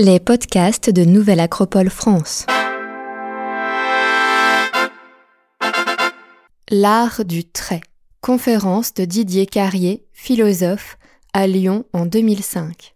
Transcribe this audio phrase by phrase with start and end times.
[0.00, 2.46] Les podcasts de Nouvelle Acropole France.
[6.70, 7.80] L'art du trait.
[8.20, 10.98] Conférence de Didier Carrier, philosophe,
[11.34, 12.94] à Lyon en 2005.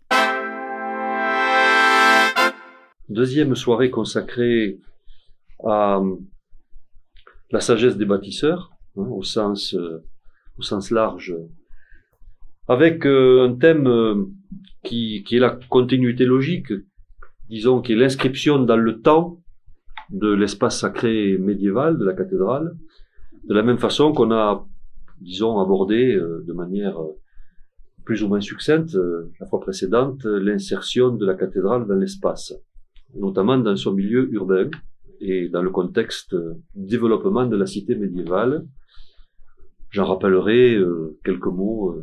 [3.09, 4.79] Deuxième soirée consacrée
[5.65, 6.01] à
[7.51, 10.05] la sagesse des bâtisseurs, hein, au, sens, euh,
[10.57, 11.35] au sens large,
[12.69, 14.25] avec euh, un thème euh,
[14.85, 16.73] qui est la continuité logique,
[17.53, 19.39] disons, qui est l'inscription dans le temps
[20.09, 22.75] de l'espace sacré médiéval de la cathédrale,
[23.45, 24.67] de la même façon qu'on a,
[25.21, 27.13] disons, abordé euh, de manière euh,
[28.07, 32.55] plus ou moins succincte euh, la fois précédente l'insertion de la cathédrale dans l'espace,
[33.15, 34.71] notamment dans son milieu urbain
[35.21, 36.35] et dans le contexte
[36.75, 38.65] développement de la cité médiévale.
[39.91, 40.79] J'en rappellerai
[41.23, 41.95] quelques mots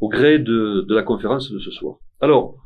[0.00, 1.96] au gré de, de la conférence de ce soir.
[2.18, 2.61] Alors,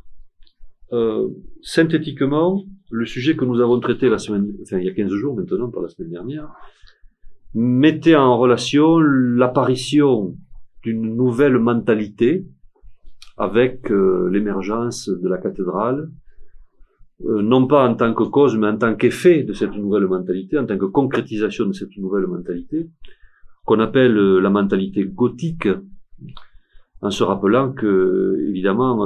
[0.93, 1.27] euh,
[1.61, 5.35] synthétiquement, le sujet que nous avons traité la semaine, enfin il y a 15 jours
[5.35, 6.49] maintenant, pas la semaine dernière,
[7.53, 10.37] mettait en relation l'apparition
[10.83, 12.45] d'une nouvelle mentalité
[13.37, 16.09] avec euh, l'émergence de la cathédrale,
[17.25, 20.57] euh, non pas en tant que cause, mais en tant qu'effet de cette nouvelle mentalité,
[20.57, 22.89] en tant que concrétisation de cette nouvelle mentalité,
[23.65, 25.67] qu'on appelle la mentalité gothique,
[27.01, 29.05] en se rappelant que, évidemment,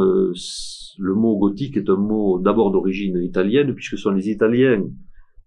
[0.97, 4.83] le mot gothique est un mot d'abord d'origine italienne, puisque ce sont les Italiens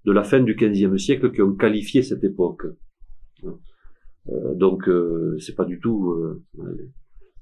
[0.05, 2.67] de la fin du XVe siècle qui ont qualifié cette époque.
[3.45, 6.43] Euh, donc, euh, c'est pas du tout euh,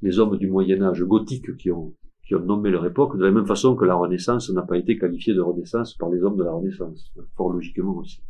[0.00, 1.94] les hommes du Moyen Âge gothique qui ont
[2.30, 5.42] nommé leur époque, de la même façon que la Renaissance n'a pas été qualifiée de
[5.42, 8.22] Renaissance par les hommes de la Renaissance, fort logiquement aussi.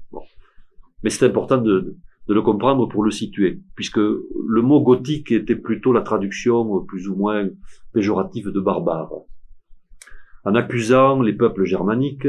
[1.04, 5.92] Mais c'est important de, le comprendre pour le situer, puisque le mot gothique était plutôt
[5.92, 7.48] la traduction plus ou moins
[7.92, 9.12] péjorative de barbare
[10.44, 12.28] en accusant les peuples germaniques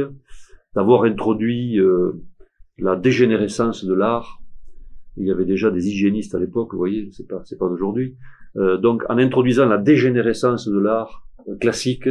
[0.75, 2.13] d'avoir introduit euh,
[2.77, 4.39] la dégénérescence de l'art.
[5.17, 8.17] Il y avait déjà des hygiénistes à l'époque, vous voyez, c'est pas c'est pas d'aujourd'hui.
[8.55, 11.27] Euh, donc en introduisant la dégénérescence de l'art
[11.59, 12.09] classique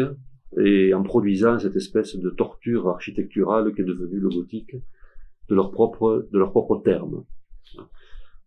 [0.59, 4.77] et en produisant cette espèce de torture architecturale qui est devenue le gothique
[5.49, 7.25] de leur propre de leur propre terme.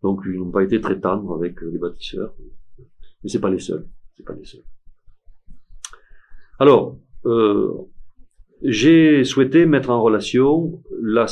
[0.02, 2.34] Donc ils n'ont pas été très tendres avec les bâtisseurs,
[2.78, 4.62] mais c'est pas les seuls, c'est pas les seuls.
[6.58, 7.72] Alors, euh,
[8.62, 11.26] j'ai souhaité mettre en relation la,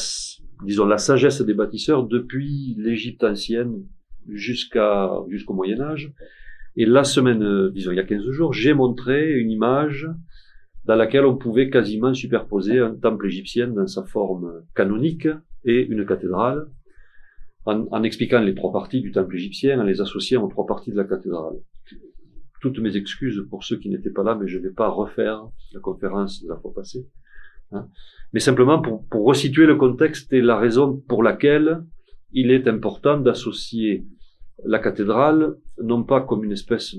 [0.64, 3.84] disons, la sagesse des bâtisseurs depuis l'Égypte ancienne
[4.28, 6.12] jusqu'à jusqu'au Moyen Âge.
[6.76, 10.08] Et la semaine, disons il y a 15 jours, j'ai montré une image
[10.86, 15.28] dans laquelle on pouvait quasiment superposer un temple égyptien dans sa forme canonique
[15.64, 16.66] et une cathédrale,
[17.64, 20.90] en, en expliquant les trois parties du temple égyptien, en les associant aux trois parties
[20.90, 21.54] de la cathédrale
[22.64, 25.47] toutes mes excuses pour ceux qui n'étaient pas là, mais je ne vais pas refaire
[25.75, 27.06] la conférence de la fois passée.
[27.72, 27.88] Hein.
[28.32, 31.84] Mais simplement pour, pour resituer le contexte et la raison pour laquelle
[32.32, 34.06] il est important d'associer
[34.64, 36.97] la cathédrale, non pas comme une espèce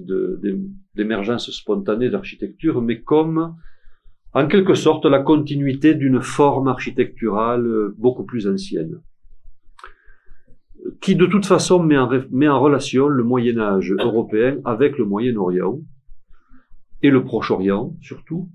[0.94, 3.56] d'émergence spontanée d'architecture, mais comme,
[4.34, 9.02] en quelque sorte, la continuité d'une forme architecturale beaucoup plus ancienne
[11.02, 15.80] qui de toute façon met en, relation le Moyen Âge européen avec le Moyen-Orient
[17.02, 18.50] et le Proche-Orient surtout,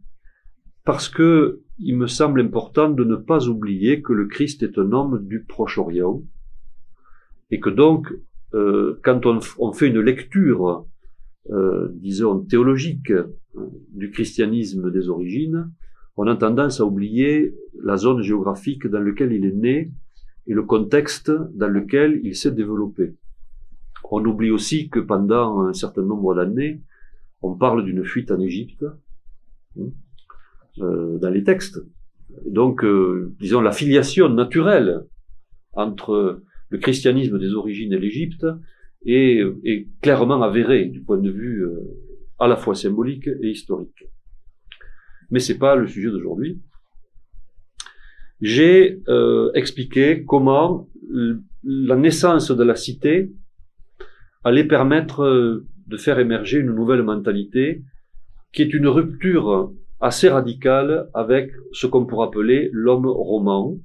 [0.84, 4.92] parce que il me semble important de ne pas oublier que le Christ est un
[4.92, 6.22] homme du Proche-Orient
[7.50, 8.12] et que donc
[8.54, 10.86] euh, quand on, on, fait une lecture,
[11.50, 13.26] euh, disons théologique euh,
[13.92, 15.70] du christianisme des origines,
[16.16, 19.92] on a tendance à oublier la zone géographique dans laquelle il est né
[20.46, 23.14] et le contexte dans lequel il s'est développé.
[24.10, 26.82] On oublie aussi que pendant un certain nombre d'années,
[27.42, 28.84] on parle d'une fuite en Égypte
[29.78, 29.90] hein,
[30.80, 31.80] euh, dans les textes.
[32.46, 35.06] Donc, euh, disons, la filiation naturelle
[35.72, 38.46] entre le christianisme des origines et l'Égypte
[39.06, 41.80] est, est, clairement avérée du point de vue euh,
[42.38, 44.04] à la fois symbolique et historique.
[45.30, 46.60] Mais c'est pas le sujet d'aujourd'hui
[48.40, 50.88] j'ai euh, expliqué comment
[51.62, 53.32] la naissance de la cité
[54.44, 57.82] allait permettre euh, de faire émerger une nouvelle mentalité
[58.52, 63.76] qui est une rupture assez radicale avec ce qu'on pourrait appeler l'homme roman.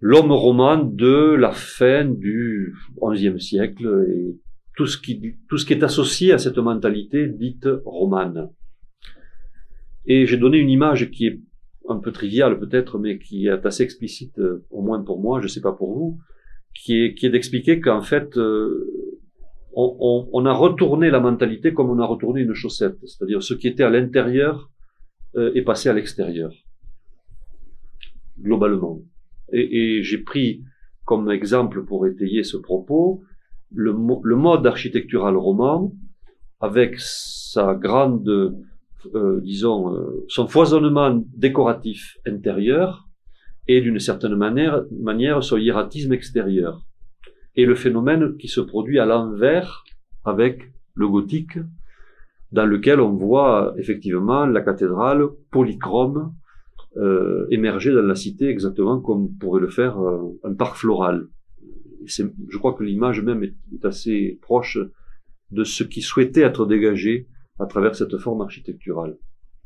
[0.00, 4.38] L'homme roman de la fin du XIe siècle et
[4.76, 8.50] tout ce qui, tout ce qui est associé à cette mentalité dite romane.
[10.06, 11.40] Et j'ai donné une image qui est
[11.88, 15.48] un peu triviale peut-être, mais qui est assez explicite, euh, au moins pour moi, je
[15.48, 16.18] sais pas pour vous,
[16.74, 19.18] qui est, qui est d'expliquer qu'en fait, euh,
[19.74, 23.84] on, a retourné la mentalité comme on a retourné une chaussette, c'est-à-dire ce qui était
[23.84, 24.70] à l'intérieur
[25.36, 26.52] euh, est passé à l'extérieur,
[28.38, 29.00] globalement.
[29.52, 30.62] Et, et j'ai pris
[31.04, 33.22] comme exemple pour étayer ce propos
[33.74, 35.92] le, le mode architectural roman
[36.60, 38.56] avec sa grande,
[39.14, 43.08] euh, disons, euh, son foisonnement décoratif intérieur
[43.68, 46.84] et d'une certaine manière, manière son hiératisme extérieur
[47.54, 49.84] et le phénomène qui se produit à l'envers
[50.24, 51.58] avec le gothique,
[52.50, 56.34] dans lequel on voit effectivement la cathédrale polychrome
[56.96, 59.98] euh, émerger dans la cité exactement comme pourrait le faire
[60.44, 61.28] un parc floral.
[62.06, 64.78] Je crois que l'image même est, assez proche
[65.50, 67.28] de ce qui souhaitait être dégagé
[67.62, 69.16] à travers cette forme architecturale.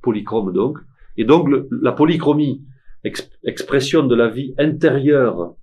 [0.03, 0.79] Polychrome donc.
[1.17, 2.65] Et donc la polychromie,
[3.45, 5.55] expression de la vie intérieure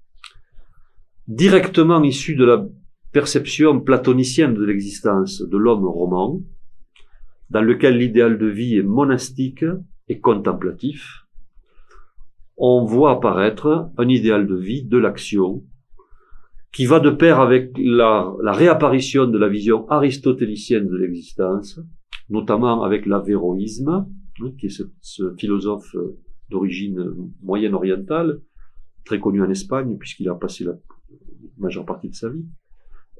[1.28, 2.66] directement issu de la
[3.12, 6.42] perception platonicienne de l'existence de l'homme roman,
[7.50, 9.66] dans lequel l'idéal de vie est monastique
[10.08, 11.26] et contemplatif,
[12.58, 15.64] on voit apparaître un idéal de vie de l'action
[16.72, 21.80] qui va de pair avec la, réapparition de la vision aristotélicienne de l'existence,
[22.30, 24.08] notamment avec l'avéroïsme, hein,
[24.58, 25.96] qui est ce, philosophe
[26.50, 28.40] d'origine moyenne orientale,
[29.06, 30.74] très connu en Espagne puisqu'il a passé la
[31.58, 32.46] majeure partie de sa vie,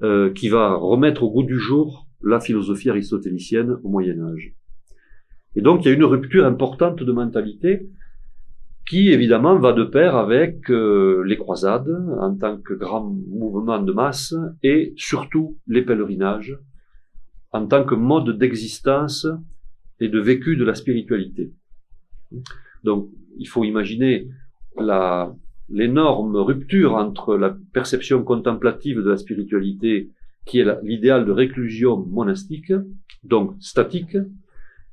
[0.02, 4.56] euh, qui va remettre au goût du jour la philosophie aristotélicienne au Moyen Âge.
[5.56, 7.88] Et donc il y a une rupture importante de mentalité
[8.88, 11.90] qui évidemment va de pair avec euh, les croisades
[12.20, 16.58] en tant que grand mouvement de masse et surtout les pèlerinages
[17.54, 19.28] en tant que mode d'existence
[20.00, 21.54] et de vécu de la spiritualité.
[22.84, 24.28] Donc il faut imaginer
[25.70, 30.10] l'énorme rupture entre la perception contemplative de la spiritualité,
[30.46, 32.74] qui est l'idéal de réclusion monastique,
[33.24, 34.18] donc statique,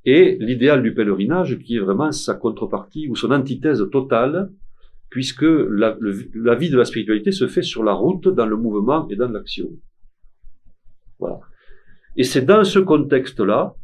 [0.05, 4.51] et l'idéal du pèlerinage, qui est vraiment sa contrepartie ou son antithèse totale,
[5.09, 5.99] puisque la,
[6.35, 9.29] la vie de la spiritualité se fait sur la route, dans le mouvement et dans
[9.29, 9.69] l'action.
[11.19, 11.41] Voilà.
[12.17, 13.75] Et c'est dans ce contexte-là,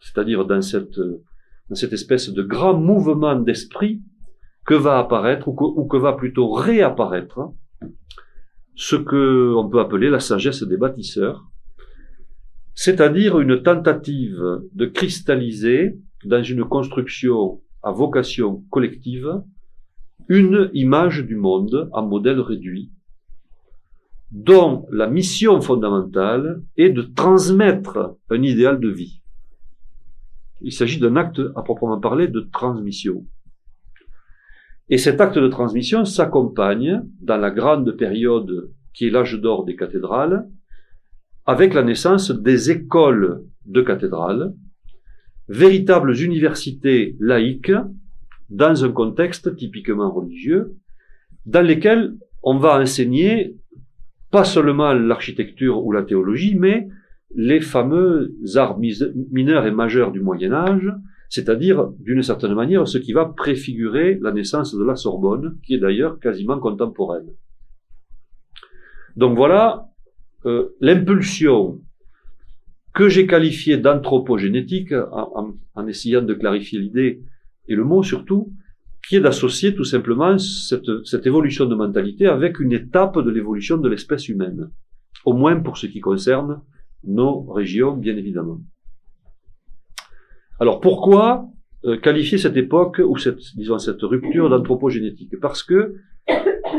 [0.00, 4.00] c'est-à-dire dans cette, dans cette espèce de grand mouvement d'esprit,
[4.64, 7.40] que va apparaître, ou que, va plutôt réapparaître,
[8.74, 11.46] ce que on peut appeler la sagesse des bâtisseurs,
[12.74, 19.40] c'est-à-dire une tentative de cristalliser dans une construction à vocation collective
[20.28, 22.92] une image du monde en modèle réduit,
[24.30, 29.22] dont la mission fondamentale est de transmettre un idéal de vie.
[30.60, 33.24] Il s'agit d'un acte à proprement parler de transmission.
[34.90, 39.76] Et cet acte de transmission s'accompagne, dans la grande période qui est l'âge d'or des
[39.76, 40.48] cathédrales,
[41.46, 44.54] avec la naissance des écoles de cathédrales,
[45.48, 47.72] véritables universités laïques,
[48.50, 50.74] dans un contexte typiquement religieux,
[51.46, 53.56] dans lesquelles on va enseigner
[54.30, 56.88] pas seulement l'architecture ou la théologie, mais
[57.34, 60.92] les fameux arts mineurs et majeurs du Moyen Âge,
[61.28, 65.78] c'est-à-dire d'une certaine manière ce qui va préfigurer la naissance de la Sorbonne, qui est
[65.78, 67.28] d'ailleurs quasiment contemporaine.
[69.16, 69.88] Donc voilà
[70.46, 71.80] euh, l'impulsion
[72.94, 77.22] que j'ai qualifiée d'anthropogénétique, en, en, essayant de clarifier l'idée
[77.68, 78.52] et le mot surtout,
[79.06, 83.88] qui est d'associer tout simplement cette, évolution de mentalité avec une étape de l'évolution de
[83.88, 84.70] l'espèce humaine,
[85.24, 86.62] au moins pour ce qui concerne
[87.04, 88.60] nos régions, bien évidemment.
[90.60, 91.48] Alors pourquoi
[91.84, 95.94] euh, qualifier cette époque ou cette, disons, cette rupture d'anthropogénétique Parce que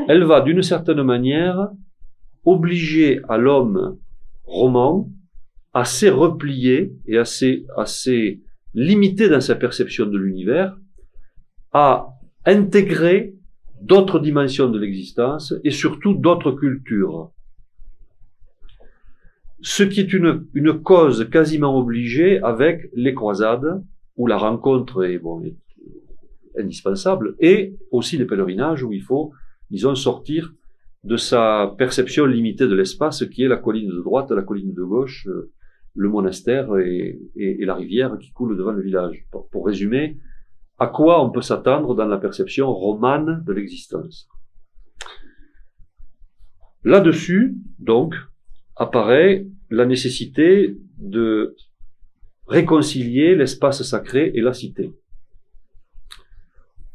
[0.08, 1.70] elle va d'une certaine manière
[2.46, 3.98] obliger à l'homme
[4.44, 5.10] roman
[5.74, 8.42] assez replié et assez, assez
[8.74, 10.76] limité dans sa perception de l'univers
[11.74, 12.10] à
[12.46, 13.34] intégrer
[13.82, 17.32] d'autres dimensions de l'existence et surtout d'autres cultures
[19.62, 23.84] ce qui est une, une cause quasiment obligée avec les croisades,
[24.18, 25.42] où la rencontre est, bon,
[26.58, 29.32] indispensable, et aussi les pèlerinages, où il faut,
[29.70, 30.54] disons, sortir
[31.04, 34.84] de sa perception limitée de l'espace, qui est la colline de droite, la colline de
[34.84, 35.52] gauche, euh,
[35.96, 39.26] le monastère et, et, la rivière qui coule devant le village.
[39.32, 40.18] Pour, pour résumer,
[40.80, 44.30] à quoi on peut s'attendre dans la perception romane de l'existence?
[46.84, 48.16] Là-dessus, donc,
[48.76, 51.56] apparaît la nécessité de
[52.48, 54.94] réconcilier l'espace sacré et la cité.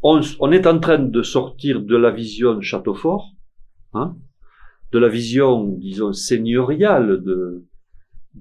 [0.03, 3.33] On, est en train de sortir de la vision château fort,
[3.95, 4.17] hein,
[4.93, 7.65] de la vision, disons, seigneuriale de,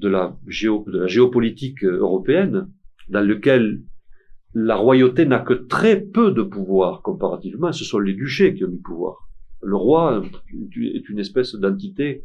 [0.01, 2.69] la, géopolitique européenne,
[3.07, 3.81] dans lequel
[4.53, 7.71] la royauté n'a que très peu de pouvoir comparativement.
[7.71, 9.29] Ce sont les duchés qui ont du pouvoir.
[9.61, 12.23] Le roi est une espèce d'entité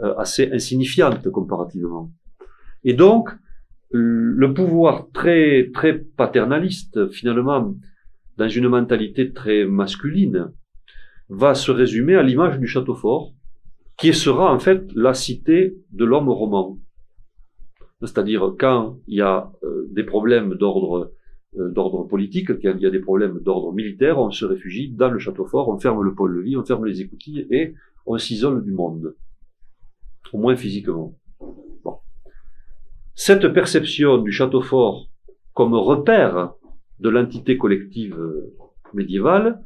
[0.00, 2.10] euh, assez insignifiante comparativement.
[2.84, 3.30] Et donc,
[3.92, 7.74] le pouvoir très très paternaliste, finalement,
[8.36, 10.52] dans une mentalité très masculine,
[11.28, 13.34] va se résumer à l'image du château fort,
[13.98, 16.78] qui sera en fait la cité de l'homme roman.
[18.00, 21.12] C'est-à-dire quand il y a euh, des problèmes d'ordre
[21.52, 25.18] d'ordre politique, quand il y a des problèmes d'ordre militaire, on se réfugie dans le
[25.18, 27.74] château fort, on ferme le pôle-levis, on ferme les écoutilles et
[28.06, 29.16] on s'isole du monde,
[30.32, 31.14] au moins physiquement.
[33.14, 35.08] Cette perception du château fort
[35.52, 36.52] comme repère
[37.00, 38.54] de l'entité collective euh,
[38.94, 39.60] médiévale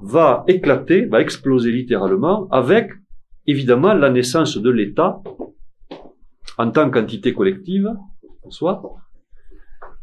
[0.00, 2.90] va éclater, va exploser littéralement avec
[3.46, 5.22] évidemment la naissance de l'État
[6.56, 7.88] en tant qu'entité collective
[8.42, 8.82] en soi.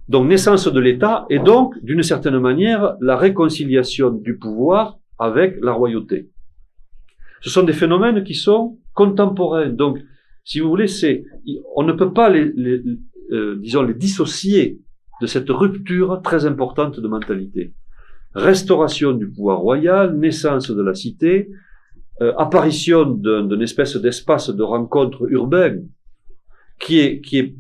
[0.08, 5.72] Donc naissance de l'État et donc d'une certaine manière la réconciliation du pouvoir avec la
[5.72, 6.30] royauté.
[7.42, 9.70] Ce sont des phénomènes qui sont contemporains.
[9.70, 10.00] Donc
[10.44, 11.26] si vous voulez, c'est
[11.76, 12.54] on ne peut pas les,
[13.32, 14.80] euh, disons les dissocier
[15.22, 17.74] de cette rupture très importante de mentalité.
[18.34, 21.50] Restauration du pouvoir royal, naissance de la cité,
[22.22, 25.78] euh, apparition d'une espèce d'espace de rencontre urbain
[26.80, 27.56] qui est, qui est,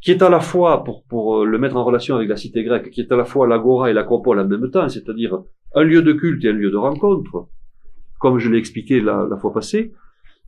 [0.00, 2.62] qui est à la fois, pour, pour euh, le mettre en relation avec la cité
[2.64, 5.42] grecque, qui est à la fois l'agora et l'acropole en même temps, c'est-à-dire
[5.74, 7.48] un lieu de culte et un lieu de rencontre.
[8.18, 9.92] Comme je l'ai expliqué la, la fois passée,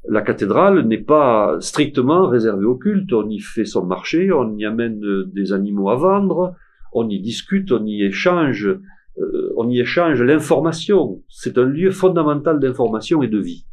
[0.09, 3.13] la cathédrale n'est pas strictement réservée au culte.
[3.13, 6.55] On y fait son marché, on y amène des animaux à vendre,
[6.93, 11.23] on y discute, on y échange, euh, on y échange l'information.
[11.29, 13.67] C'est un lieu fondamental d'information et de vie.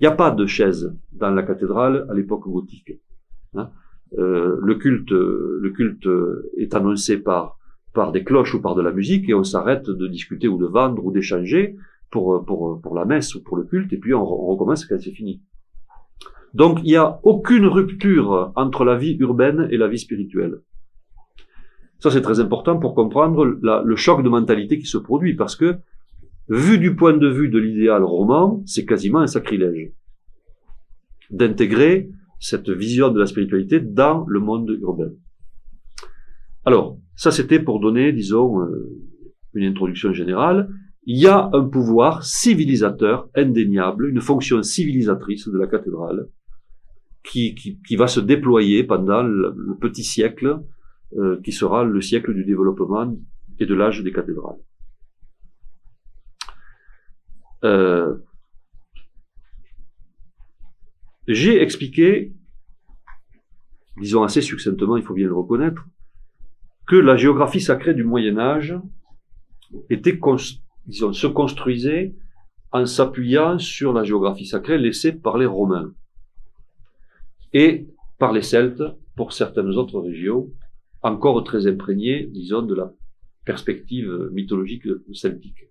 [0.00, 3.00] Il n'y a pas de chaise dans la cathédrale à l'époque gothique.
[3.54, 3.70] Hein.
[4.18, 6.08] Euh, le culte, le culte
[6.56, 7.58] est annoncé par
[7.92, 10.66] par des cloches ou par de la musique et on s'arrête de discuter ou de
[10.66, 11.76] vendre ou d'échanger
[12.10, 15.10] pour pour pour la messe ou pour le culte et puis on, recommence quand c'est
[15.12, 15.42] fini.
[16.54, 20.60] Donc il n'y a aucune rupture entre la vie urbaine et la vie spirituelle.
[22.00, 25.76] Ça c'est très important pour comprendre le choc de mentalité qui se produit parce que
[26.48, 29.92] vu du point de vue de l'idéal roman, c'est quasiment un sacrilège
[31.30, 35.10] d'intégrer cette vision de la spiritualité dans le monde urbain.
[36.64, 38.98] Alors, ça c'était pour donner, disons, euh,
[39.54, 40.70] une introduction générale.
[41.04, 46.28] Il y a un pouvoir civilisateur indéniable, une fonction civilisatrice de la cathédrale,
[47.22, 50.60] qui, qui, va se déployer pendant le, petit siècle,
[51.18, 53.14] euh, qui sera le siècle du développement
[53.58, 54.56] et de l'âge des cathédrales.
[57.64, 58.16] Euh,
[61.34, 62.32] j'ai expliqué,
[63.98, 65.86] disons assez succinctement, il faut bien le reconnaître,
[66.86, 68.74] que la géographie sacrée du Moyen Âge
[69.90, 70.18] était,
[70.86, 72.16] disons, se construisait
[72.72, 75.92] en s'appuyant sur la géographie sacrée laissée par les Romains
[77.52, 77.86] et
[78.18, 78.82] par les Celtes
[79.16, 80.50] pour certaines autres régions,
[81.02, 82.92] encore très imprégnées, disons, de la
[83.44, 85.69] perspective mythologique celtique.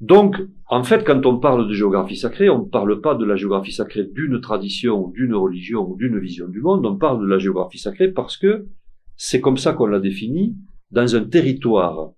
[0.00, 0.36] Donc,
[0.68, 3.72] en fait, quand on parle de géographie sacrée, on ne parle pas de la géographie
[3.72, 7.78] sacrée d'une tradition, d'une religion ou d'une vision du monde, on parle de la géographie
[7.78, 8.66] sacrée parce que
[9.16, 10.56] c'est comme ça qu'on l'a définie
[10.92, 12.12] dans un territoire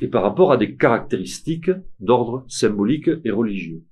[0.00, 3.82] et par rapport à des caractéristiques d'ordre symbolique et religieux.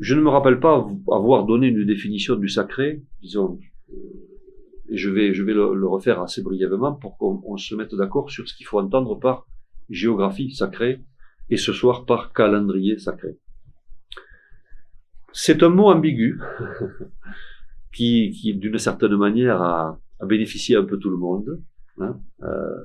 [0.00, 3.58] Je ne me rappelle pas avoir donné une définition du sacré, disons,
[4.88, 8.66] et je vais, le refaire assez brièvement pour qu'on se mette d'accord sur ce qu'il
[8.66, 9.46] faut entendre par
[9.92, 11.00] géographie sacrée
[11.50, 13.38] et ce soir par calendrier sacré.
[15.32, 16.40] C'est un mot ambigu
[17.92, 21.60] qui, d'une certaine manière, a, bénéficié un peu tout le monde,
[21.98, 22.84] hein, euh,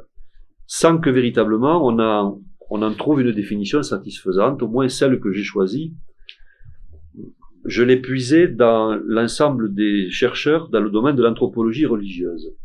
[0.66, 5.44] sans que véritablement on, on en trouve une définition satisfaisante, au moins celle que j'ai
[5.44, 5.96] choisie.
[7.66, 12.56] Je l'ai puisée dans l'ensemble des chercheurs dans le domaine de l'anthropologie religieuse.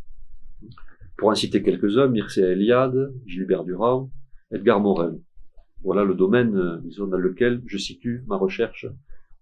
[1.18, 4.10] Pour en citer quelques-uns, Mircea Eliade, Gilbert Durand,
[4.52, 5.16] Edgar Morin.
[5.82, 8.86] Voilà le domaine, euh, disons, dans lequel je situe ma recherche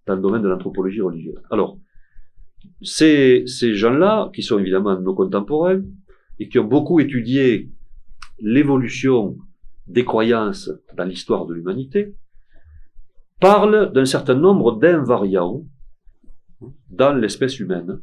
[0.07, 1.40] dans le domaine de l'anthropologie religieuse.
[1.50, 1.79] Alors,
[2.83, 5.83] ces, ces gens-là, qui sont évidemment nos contemporains,
[6.38, 7.71] et qui ont beaucoup étudié
[8.38, 9.37] l'évolution
[9.87, 12.14] des croyances dans l'histoire de l'humanité,
[13.40, 15.64] parlent d'un certain nombre d'invariants
[16.90, 18.00] dans l'espèce humaine,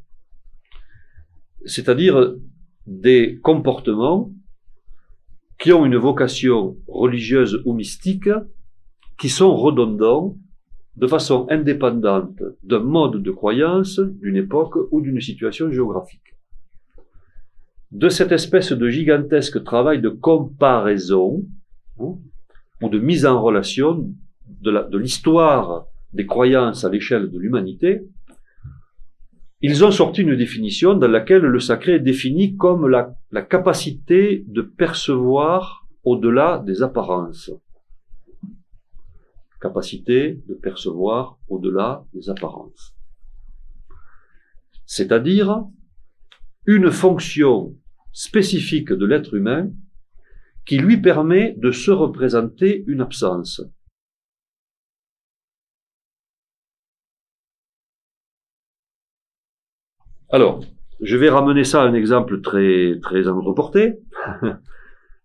[1.66, 2.36] c'est-à-dire
[2.86, 4.32] des comportements
[5.60, 8.30] qui ont une vocation religieuse ou mystique,
[9.18, 10.36] qui sont redondants
[10.96, 16.36] de façon indépendante d'un mode de croyance, d'une époque ou d'une situation géographique.
[17.92, 21.46] De cette espèce de gigantesque travail de comparaison
[22.00, 22.16] hein,
[22.82, 24.12] ou de mise en relation
[24.62, 28.02] de l'histoire des croyances à l'échelle de l'humanité,
[29.62, 34.62] ils ont sorti une définition dans laquelle le sacré est défini comme la, capacité de
[34.62, 37.52] percevoir au-delà des apparences
[39.60, 42.96] capacité de percevoir au-delà des apparences.
[44.86, 45.66] C'est-à-dire
[46.66, 47.76] une fonction
[48.12, 49.70] spécifique de l'être humain
[50.66, 53.62] qui lui permet de se représenter une absence.
[60.29, 60.62] Alors,
[61.01, 64.00] je vais ramener ça à un exemple très, très à notre portée.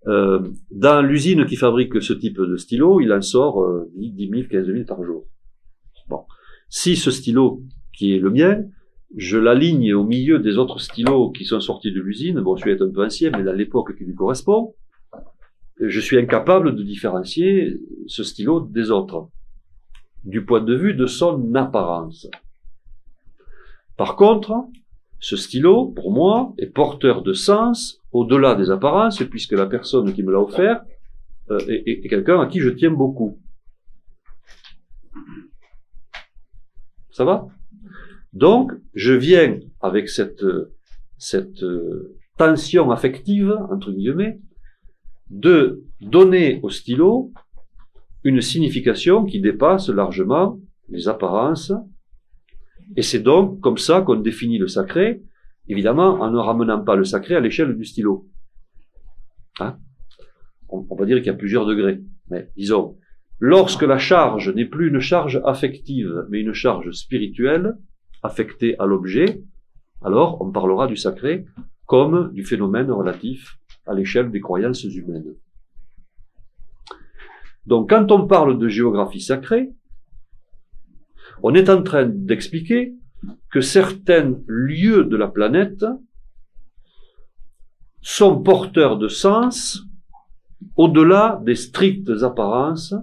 [0.09, 0.40] Euh,
[0.73, 4.66] dans l'usine qui fabrique ce type de stylo, il en sort euh, 10 000, 15
[4.66, 5.26] 000 par jour.
[6.09, 6.25] Bon.
[6.68, 8.64] Si ce stylo, qui est le mien,
[9.16, 12.82] je l'aligne au milieu des autres stylos qui sont sortis de l'usine, bon, je vais
[12.82, 14.75] un peu ancien, mais dans l'époque qui lui correspond,
[15.80, 17.78] je suis incapable de différencier
[18.09, 19.28] ce stylo des autres,
[20.25, 22.28] du point de vue de son apparence.
[23.97, 24.52] Par contre,
[25.23, 30.25] ce stylo, pour moi, est porteur de sens au-delà des apparences, puisque la personne qui
[30.25, 30.83] me l'a offert
[31.49, 33.38] euh, est, quelqu'un à qui je tiens beaucoup.
[37.12, 37.47] Ça va?
[38.33, 44.41] Donc, je viens avec cette, euh, tension affective, entre guillemets,
[45.31, 47.31] de donner au stylo
[48.25, 51.73] une signification qui dépasse largement les apparences.
[52.96, 55.22] Et c'est donc comme ça qu'on définit le sacré,
[55.68, 58.28] Évidemment, en ne ramenant pas le sacré à l'échelle du stylo.
[59.61, 59.76] Hein?
[60.68, 62.00] On, on, va dire qu'il y a plusieurs degrés.
[62.30, 62.99] Mais disons,
[63.38, 67.76] lorsque la charge n'est plus une charge affective, mais une charge spirituelle,
[68.22, 69.42] affectée à l'objet,
[70.02, 71.46] alors on parlera du sacré
[71.87, 75.35] comme du phénomène relatif à l'échelle des croyances humaines.
[77.66, 79.70] Donc quand on parle de géographie sacrée,
[81.42, 82.94] on est en train d'expliquer
[83.50, 85.85] que certains lieux de la planète
[88.00, 89.83] sont porteurs de sens
[90.76, 92.94] au-delà des strictes apparences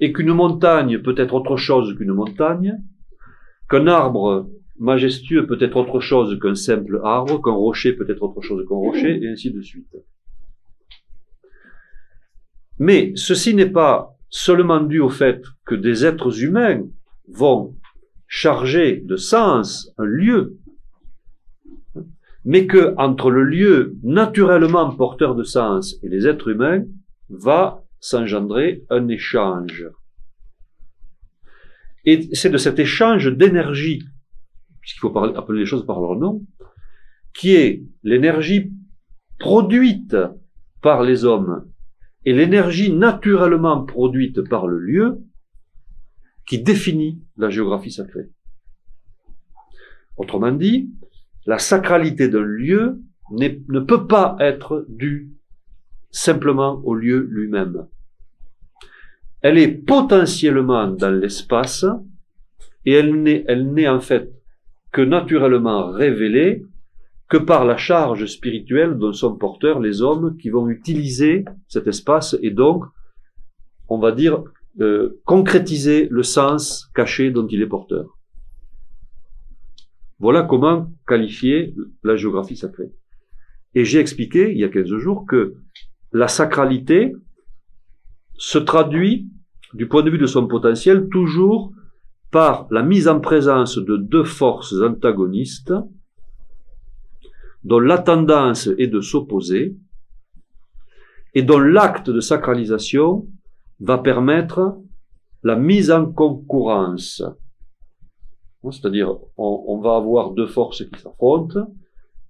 [0.00, 2.78] et qu'une montagne peut être autre chose qu'une montagne,
[3.68, 4.48] qu'un arbre
[4.78, 8.76] majestueux peut être autre chose qu'un simple arbre, qu'un rocher peut être autre chose qu'un
[8.76, 9.96] rocher, et ainsi de suite.
[12.78, 16.82] Mais ceci n'est pas seulement dû au fait que des êtres humains
[17.28, 17.76] vont
[18.26, 20.58] chargé de sens, un lieu,
[22.44, 26.84] mais que entre le lieu naturellement porteur de sens et les êtres humains
[27.28, 29.86] va s'engendrer un échange.
[32.04, 34.02] Et c'est de cet échange d'énergie,
[34.80, 36.42] puisqu'il faut appeler les choses par leur nom,
[37.34, 38.72] qui est l'énergie
[39.38, 40.16] produite
[40.80, 41.66] par les hommes
[42.28, 45.18] et l'énergie naturellement produite par le lieu,
[46.46, 48.28] qui définit la géographie sacrée.
[50.18, 50.90] Autrement dit,
[51.46, 55.30] la sacralité d'un lieu ne peut pas être due
[56.10, 57.86] simplement au lieu lui-même.
[59.40, 61.86] Elle est potentiellement dans l'espace
[62.84, 64.30] et elle n'est, en fait
[64.92, 66.66] que naturellement révélée
[67.28, 72.36] que par la charge spirituelle dont sont porteurs les hommes qui vont utiliser cet espace
[72.42, 72.84] et donc,
[73.88, 74.42] on va dire,
[75.24, 78.18] concrétiser le sens caché dont il est porteur.
[80.20, 82.92] Voilà comment qualifier la géographie sacrée.
[83.74, 85.54] Et j'ai expliqué il y a 15 jours que
[86.12, 87.14] la sacralité
[88.34, 89.28] se traduit
[89.74, 91.72] du point de vue de son potentiel toujours
[92.30, 95.72] par la mise en présence de deux forces antagonistes
[97.68, 99.76] dont la tendance est de s'opposer
[101.34, 103.28] et dont l'acte de sacralisation
[103.80, 104.78] va permettre
[105.42, 107.22] la mise en concurrence.
[108.70, 111.70] C'est-à-dire, on, va avoir deux forces qui s'affrontent,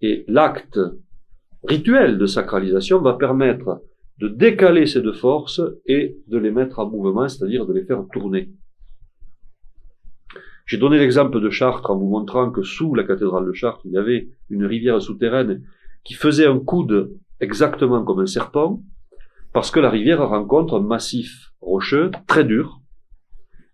[0.02, 0.78] et l'acte
[1.64, 3.82] rituel de sacralisation va permettre
[4.18, 8.04] de décaler ces deux forces et de les mettre en mouvement, c'est-à-dire de les faire
[8.12, 8.50] tourner.
[10.68, 13.92] J'ai donné l'exemple de Chartres en vous montrant que sous la cathédrale de Chartres, il
[13.92, 15.64] y avait une rivière souterraine
[16.04, 18.82] qui faisait un coude exactement comme un serpent,
[19.54, 22.82] parce que la rivière rencontre un massif rocheux très dur,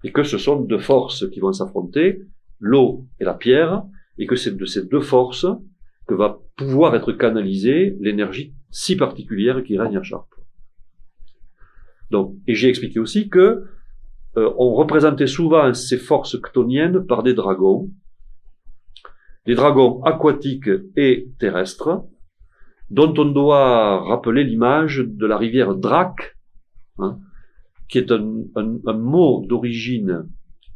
[0.05, 2.23] et que ce sont deux forces qui vont s'affronter,
[2.61, 3.83] l'eau et la pierre,
[4.17, 5.47] et que c'est de ces deux forces
[6.07, 10.43] que va pouvoir être canalisée l'énergie si particulière qui règne à Chartres.
[12.13, 13.65] Donc, et j'ai expliqué aussi que
[14.37, 17.91] euh, on représentait souvent ces forces chtoniennes par des dragons,
[19.47, 22.05] des dragons aquatiques et terrestres,
[22.91, 26.37] dont on doit rappeler l'image de la rivière Drac,
[26.99, 27.19] hein,
[27.89, 30.29] qui est un, mot d'origine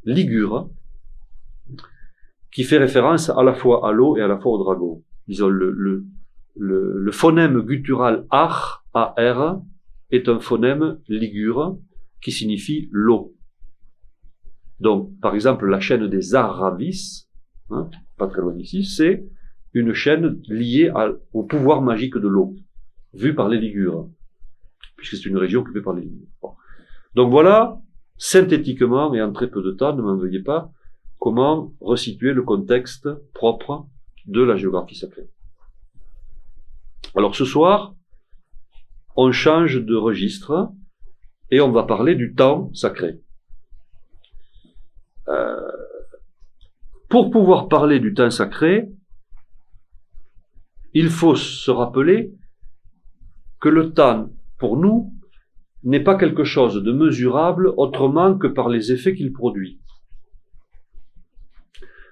[0.05, 0.71] ligure,
[2.53, 5.03] qui fait référence à la fois à l'eau et à la fois au dragon.
[6.57, 9.61] Le phonème guttural ar, ar,
[10.11, 11.79] est un phonème ligure
[12.23, 13.35] qui signifie l'eau.
[14.81, 17.27] Donc, par exemple, la chaîne des Aravis,
[17.71, 19.25] hein, pas très loin d'ici, c'est
[19.75, 20.93] une chaîne liée
[21.33, 22.57] au pouvoir magique de l'eau,
[23.15, 24.09] vue par les Ligures,
[24.97, 26.27] puisque c'est une région occupée par les Ligures.
[27.15, 27.81] Donc voilà,
[28.17, 30.73] synthétiquement et en très peu de temps, ne m'en veuillez pas,
[31.19, 33.89] comment resituer le contexte propre
[34.27, 35.29] de la géographie sacrée.
[37.17, 37.95] Alors ce soir,
[39.17, 40.71] on change de registre
[41.51, 43.21] et on va parler du temps sacré.
[45.29, 45.57] Euh,
[47.09, 48.89] pour pouvoir parler du temps sacré,
[50.95, 52.33] il faut se rappeler
[53.61, 55.13] que le temps, pour nous,
[55.85, 59.81] n'est pas quelque chose de mesurable autrement que par les effets qu'il produit.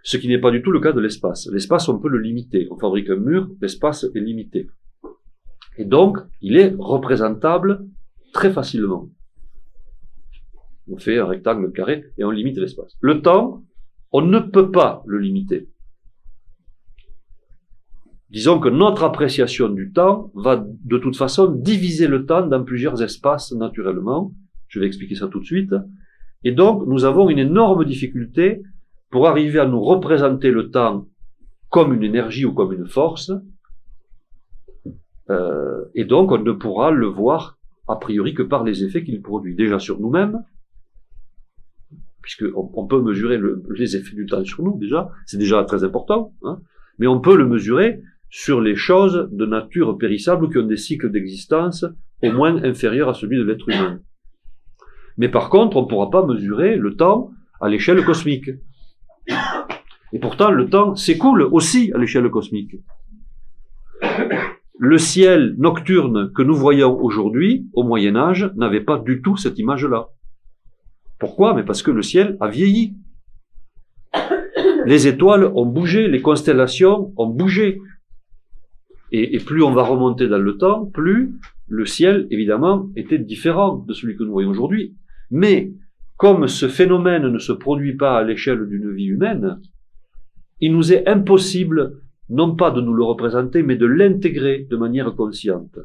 [0.03, 1.49] Ce qui n'est pas du tout le cas de l'espace.
[1.53, 2.69] L'espace, on peut le limiter.
[2.71, 4.69] On fabrique un mur, l'espace est limité.
[5.79, 7.87] Et donc, il est représentable
[8.33, 9.09] très facilement.
[10.89, 12.97] On fait un rectangle carré et on limite l'espace.
[13.01, 13.65] Le temps,
[14.13, 15.69] on ne peut pas le limiter.
[18.31, 23.03] Disons que notre appréciation du temps va de toute façon diviser le temps dans plusieurs
[23.03, 24.33] espaces naturellement.
[24.69, 25.75] Je vais expliquer ça tout de suite.
[26.43, 28.63] Et donc, nous avons une énorme difficulté
[29.11, 31.07] pour arriver à nous représenter le temps
[31.71, 33.33] comme une énergie ou comme une force.
[35.31, 39.23] Euh, et donc, on ne pourra le voir a priori que par les effets qu'il
[39.23, 39.55] produit.
[39.55, 40.43] Déjà sur nous-mêmes,
[42.27, 43.39] puisqu'on on peut mesurer
[43.79, 46.59] les effets du temps sur nous déjà, c'est déjà très important, hein,
[46.99, 51.13] mais on peut le mesurer sur les choses de nature périssable qui ont des cycles
[51.13, 51.85] d'existence
[52.25, 54.01] au moins inférieurs à celui de l'être humain.
[55.19, 58.51] Mais par contre, on ne pourra pas mesurer le temps à l'échelle cosmique.
[60.13, 62.75] Et pourtant, le temps s'écoule aussi à l'échelle cosmique.
[64.79, 69.61] Le ciel nocturne que nous voyons aujourd'hui, au Moyen Âge, n'avait pas du tout cette
[69.61, 70.09] image-là.
[71.19, 71.55] Pourquoi?
[71.55, 72.95] Mais parce que le ciel a vieilli.
[74.85, 77.81] Les étoiles ont bougé, les constellations ont bougé.
[79.13, 81.35] Et, plus on va remonter dans le temps, plus
[81.69, 84.95] le ciel, évidemment, était différent de celui que nous voyons aujourd'hui.
[85.31, 85.73] Mais
[86.17, 89.61] comme ce phénomène ne se produit pas à l'échelle d'une vie humaine,
[90.61, 95.15] il nous est impossible non pas de nous le représenter, mais de l'intégrer de manière
[95.15, 95.79] consciente.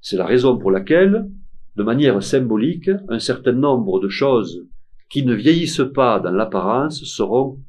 [0.00, 1.28] C'est la raison pour laquelle
[1.76, 4.66] de manière symbolique, un certain nombre de choses
[5.10, 7.60] qui ne vieillissent pas dans l'apparence seront,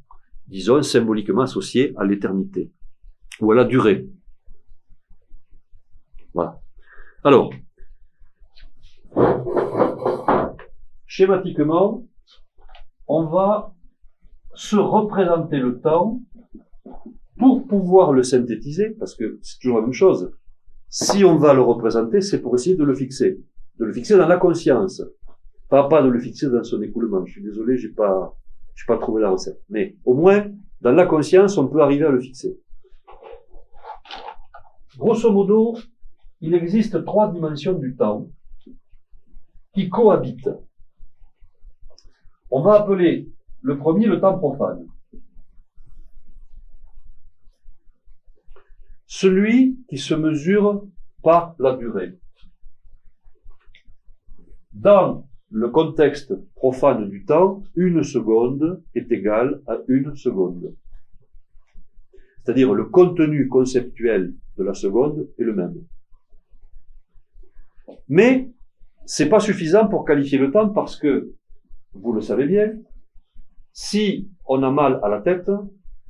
[0.47, 2.71] disons, symboliquement associées à l'éternité
[3.41, 4.07] ou à la durée.
[6.33, 6.59] Voilà.
[7.23, 7.51] Alors,
[11.05, 12.07] schématiquement,
[13.07, 13.73] on va
[14.53, 16.21] se représenter le temps
[17.37, 20.31] pour pouvoir le synthétiser, parce que c'est toujours la même chose.
[20.89, 23.39] Si on va le représenter, c'est pour essayer de le fixer
[23.79, 25.01] de le fixer dans la conscience.
[25.69, 27.25] Pas, pas de le fixer dans son écoulement.
[27.25, 28.35] Je suis désolé, j'ai pas,
[28.75, 29.61] j'ai pas trouvé la recette.
[29.69, 30.45] Mais au moins,
[30.81, 32.59] dans la conscience, on peut arriver à le fixer.
[34.97, 35.77] Grosso modo,
[36.41, 38.27] il existe trois dimensions du temps
[39.73, 40.49] qui cohabitent.
[42.49, 43.29] On va appeler
[43.61, 44.87] le premier le temps profane.
[49.05, 50.85] Celui qui se mesure
[51.23, 52.17] par la durée.
[54.77, 60.75] Dans le contexte profane du temps, une seconde est égale à une seconde.
[62.43, 65.83] C'est-à-dire le contenu conceptuel de la seconde est le même.
[68.07, 68.51] Mais
[69.05, 71.33] c'est pas suffisant pour qualifier le temps parce que,
[71.93, 72.73] vous le savez bien,
[73.73, 75.49] si on a mal à la tête,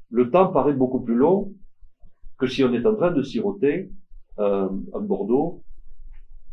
[0.10, 1.54] le temps paraît beaucoup plus long
[2.38, 3.90] que si on est en train de siroter
[4.40, 5.64] euh, un Bordeaux,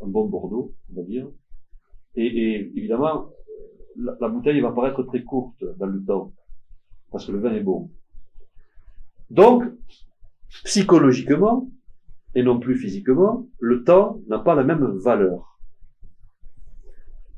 [0.00, 1.26] un bon Bordeaux, on va dire,
[2.16, 3.30] et, et évidemment,
[3.96, 6.32] la, la, bouteille va paraître très courte dans le temps,
[7.10, 7.90] parce que le vin est bon.
[9.30, 9.64] Donc,
[10.64, 11.68] psychologiquement,
[12.34, 15.58] et non plus physiquement, le temps n'a pas la même valeur.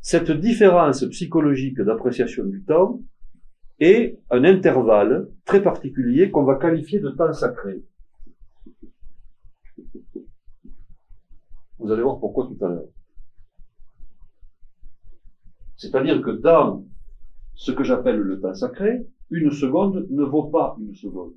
[0.01, 3.01] Cette différence psychologique d'appréciation du temps
[3.81, 7.83] est un intervalle très particulier qu'on va qualifier de temps sacré.
[11.79, 12.89] Vous allez voir pourquoi tout à l'heure.
[15.77, 16.85] C'est-à-dire que dans
[17.55, 21.33] ce que j'appelle le temps sacré, une seconde ne vaut pas une seconde.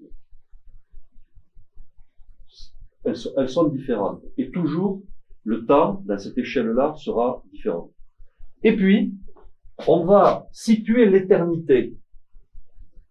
[3.06, 4.22] Elles sont, différentes.
[4.38, 5.02] Et toujours,
[5.44, 7.92] le temps, dans cette échelle-là, sera différent.
[8.64, 9.14] Et puis,
[9.88, 11.98] on va situer l'éternité,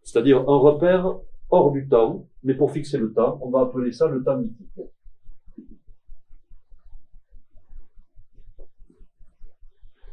[0.03, 1.17] c'est-à-dire un repère
[1.51, 4.69] hors du temps, mais pour fixer le temps, on va appeler ça le temps mythique.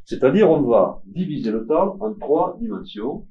[0.06, 3.28] C'est-à-dire, on va diviser le temps en trois dimensions,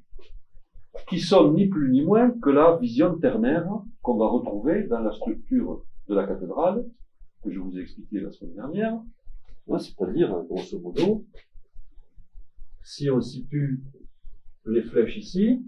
[1.07, 3.67] qui sont ni plus ni moins que la vision ternaire
[4.01, 6.85] qu'on va retrouver dans la structure de la cathédrale,
[7.43, 8.93] que je vous ai expliqué la semaine dernière,
[9.69, 11.25] hein, c'est-à-dire, grosso modo,
[12.83, 13.81] si on situe
[14.65, 15.63] les flèches ici,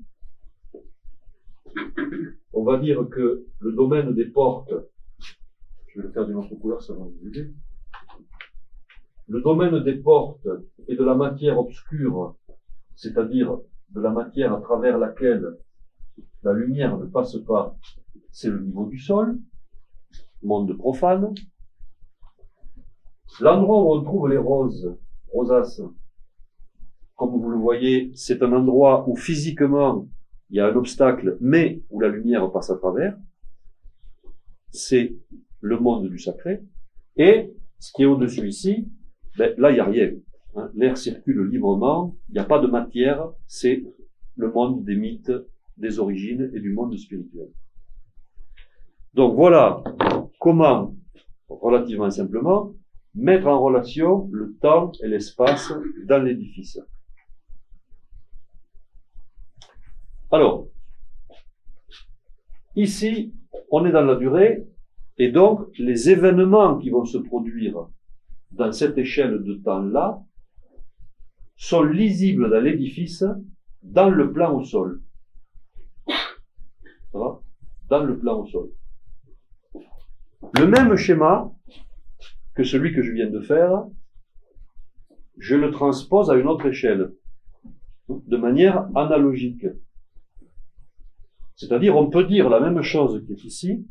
[2.52, 4.74] on va dire que le domaine des portes,
[5.88, 7.32] je vais le faire d'une autre couleur, ça va vous.
[9.28, 10.48] Le domaine des portes
[10.88, 12.36] et de la matière obscure,
[12.96, 13.58] c'est-à-dire
[13.90, 15.58] de la matière à travers laquelle
[16.44, 17.76] la lumière ne passe pas,
[18.32, 19.40] c'est le niveau du sol,
[20.44, 21.34] monde profane.
[23.42, 24.96] L'endroit où on trouve les roses,
[25.32, 25.82] rosaces,
[27.16, 30.08] comme vous le voyez, c'est un endroit où physiquement
[30.50, 33.18] il y a un obstacle, mais où la lumière passe à travers.
[34.70, 35.16] C'est
[35.60, 36.64] le monde du sacré.
[37.18, 38.88] Et ce qui est au-dessus ici,
[39.38, 40.12] ben, là, il n'y a rien.
[40.56, 40.70] Hein.
[40.74, 43.84] L'air circule librement, il n'y a pas de matière, c'est
[44.36, 45.32] le monde des mythes,
[45.78, 47.50] des origines et du monde spirituel.
[49.14, 49.84] Donc voilà
[50.40, 50.96] comment,
[51.50, 52.74] relativement simplement,
[53.16, 55.74] mettre en relation le temps et l'espace
[56.06, 56.80] dans l'édifice.
[60.32, 60.68] Alors,
[62.76, 63.34] ici,
[63.72, 64.68] on est dans la durée,
[65.18, 67.88] et donc les événements qui vont se produire
[68.52, 70.24] dans cette échelle de temps-là
[71.56, 73.24] sont lisibles dans l'édifice
[73.84, 75.02] dans le plan au sol.
[77.12, 77.42] Ça va?
[77.90, 78.70] Dans le plan au sol.
[80.58, 81.52] Le même schéma
[82.56, 83.86] que celui que je viens de faire,
[85.38, 87.14] je le transpose à une autre échelle,
[88.10, 89.66] de manière analogique.
[91.56, 93.86] C'est-à-dire, on peut dire la même chose qui est ici,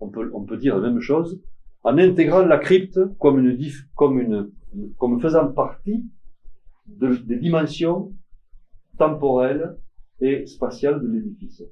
[0.00, 1.40] on peut, on peut dire la même chose,
[1.84, 3.58] en intégrant la crypte comme une,
[3.94, 4.50] comme une,
[4.98, 6.04] comme faisant partie
[6.86, 8.12] de, des dimensions
[8.98, 9.76] temporelles
[10.20, 11.62] et spatiales de l'édifice.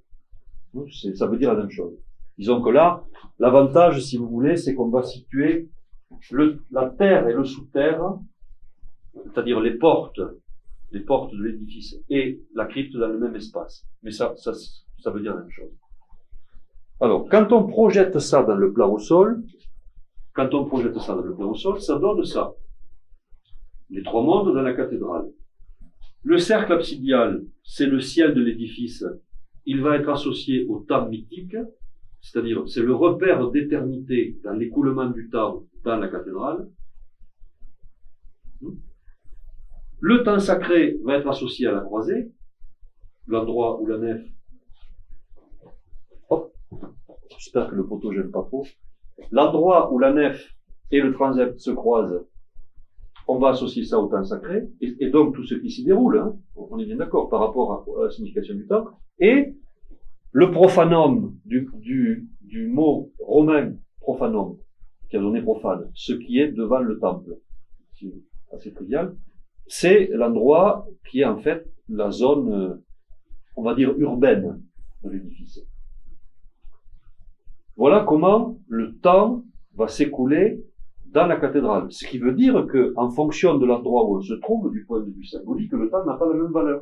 [1.14, 1.94] Ça veut dire la même chose.
[2.38, 3.04] Disons que là,
[3.38, 5.68] l'avantage, si vous voulez, c'est qu'on va situer
[6.70, 8.02] la terre et le sous-terre,
[9.14, 10.20] c'est-à-dire les portes
[10.92, 13.86] les portes de l'édifice et la crypte dans le même espace.
[14.02, 14.52] Mais ça, ça,
[14.98, 15.70] ça veut dire la même chose.
[17.00, 19.42] Alors, quand on projette ça dans le plan au sol,
[20.34, 22.54] quand on projette ça dans le plan au sol, ça donne ça.
[23.90, 25.30] Les trois mondes dans la cathédrale.
[26.22, 29.04] Le cercle absidial, c'est le ciel de l'édifice.
[29.66, 31.56] Il va être associé au temps mythique,
[32.20, 36.68] c'est-à-dire c'est le repère d'éternité dans l'écoulement du temps dans la cathédrale.
[40.00, 42.32] Le temps sacré va être associé à la croisée,
[43.26, 44.22] l'endroit où la nef.
[46.28, 46.52] Hop,
[47.30, 48.66] j'espère que le poteau gêne pas trop.
[49.30, 50.54] L'endroit où la nef
[50.90, 52.24] et le transept se croisent,
[53.28, 56.36] on va associer ça au temps sacré, et, donc tout ce qui s'y déroule, hein,
[56.56, 58.86] on est bien d'accord par rapport à, la signification du temps,
[59.18, 59.54] et
[60.32, 61.70] le profanum du,
[62.40, 64.56] du, mot romain profanum,
[65.08, 67.38] qui a donné profane, ce qui est devant le temple.
[67.92, 68.12] C'est
[68.52, 69.14] assez trivial
[69.66, 72.84] c'est l'endroit qui est en fait la zone, euh,
[73.56, 74.62] on va dire, urbaine
[75.02, 75.60] de l'édifice.
[77.82, 79.42] Voilà comment le temps
[79.74, 80.64] va s'écouler
[81.06, 81.90] dans la cathédrale.
[81.90, 85.00] Ce qui veut dire que, en fonction de l'endroit où on se trouve, du point
[85.00, 86.80] de vue symbolique, le temps n'a pas la même valeur.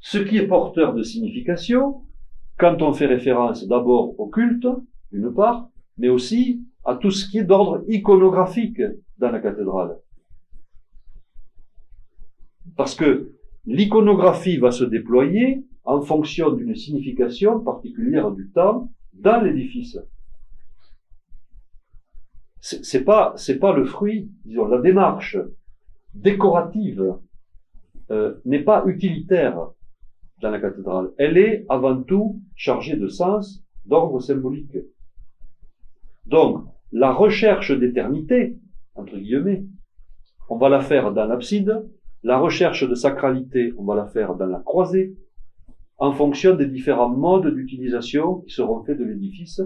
[0.00, 2.02] Ce qui est porteur de signification,
[2.58, 4.66] quand on fait référence d'abord au culte,
[5.12, 5.68] d'une part,
[5.98, 8.82] mais aussi à tout ce qui est d'ordre iconographique
[9.18, 10.00] dans la cathédrale.
[12.76, 13.30] Parce que
[13.66, 19.98] l'iconographie va se déployer en fonction d'une signification particulière du temps dans l'édifice.
[22.60, 25.36] C'est pas, c'est pas le fruit, disons, la démarche
[26.14, 27.16] décorative
[28.10, 29.70] euh, n'est pas utilitaire
[30.40, 31.10] dans la cathédrale.
[31.18, 34.76] Elle est avant tout chargée de sens, d'ordre symbolique.
[36.26, 38.58] Donc, la recherche d'éternité,
[38.94, 39.64] entre guillemets,
[40.48, 41.82] on va la faire dans l'abside,
[42.22, 45.16] la recherche de sacralité, on va la faire dans la croisée,
[46.02, 49.60] en fonction des différents modes d'utilisation qui seront faits de l'édifice,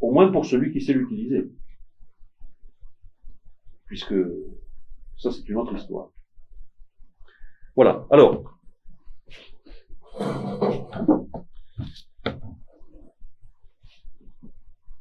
[0.00, 1.52] au moins pour celui qui sait l'utiliser.
[3.84, 4.14] puisque
[5.18, 6.08] ça c'est une autre histoire.
[7.76, 8.06] Voilà.
[8.10, 8.58] Alors,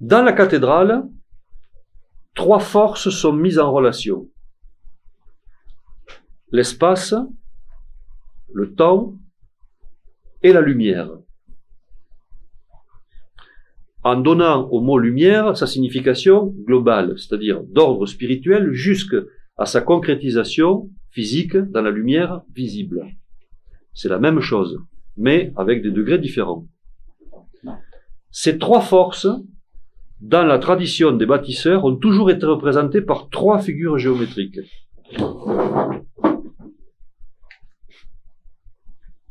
[0.01, 1.07] dans la cathédrale,
[2.35, 4.27] trois forces sont mises en relation.
[6.51, 7.15] L'espace,
[8.51, 9.13] le temps
[10.43, 11.09] et la lumière.
[14.03, 19.19] En donnant au mot lumière sa signification globale, c'est-à-dire d'ordre spirituel jusqu'à
[19.65, 23.05] sa concrétisation physique dans la lumière visible.
[23.93, 24.79] C'est la même chose,
[25.17, 26.65] mais avec des degrés différents.
[28.31, 29.27] Ces trois forces,
[30.21, 34.59] dans la tradition des bâtisseurs, ont toujours été représentées par trois figures géométriques.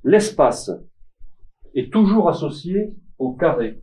[0.05, 0.71] L'espace
[1.79, 3.81] est toujours associé au carré.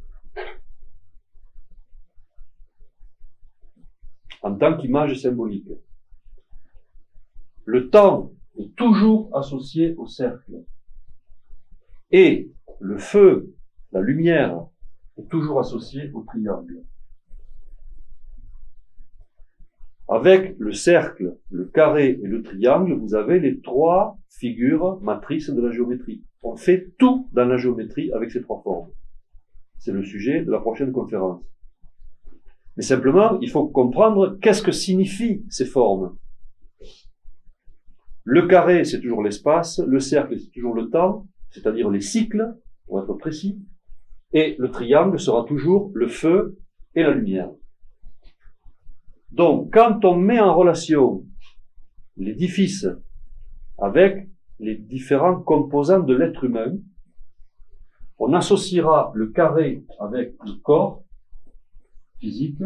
[4.41, 5.69] En tant qu'image symbolique.
[7.65, 10.65] Le temps est toujours associé au cercle.
[12.11, 13.55] Et le feu,
[13.91, 14.67] la lumière,
[15.17, 16.83] est toujours associé au triangle.
[20.07, 25.61] Avec le cercle, le carré et le triangle, vous avez les trois figures matrices de
[25.61, 26.23] la géométrie.
[26.43, 28.91] On fait tout dans la géométrie avec ces trois formes.
[29.79, 31.43] C'est le sujet de la prochaine conférence.
[32.77, 36.15] Mais simplement, il faut comprendre qu'est-ce que signifient ces formes.
[38.23, 42.99] Le carré, c'est toujours l'espace, le cercle, c'est toujours le temps, c'est-à-dire les cycles, pour
[42.99, 43.59] être précis,
[44.33, 46.57] et le triangle sera toujours le feu
[46.95, 47.49] et la lumière.
[49.35, 51.25] Donc, quand on met en relation
[52.15, 52.87] l'édifice
[53.77, 56.77] avec les différents composants de l'être humain,
[58.17, 61.03] on associera le carré avec le corps
[62.17, 62.63] physique,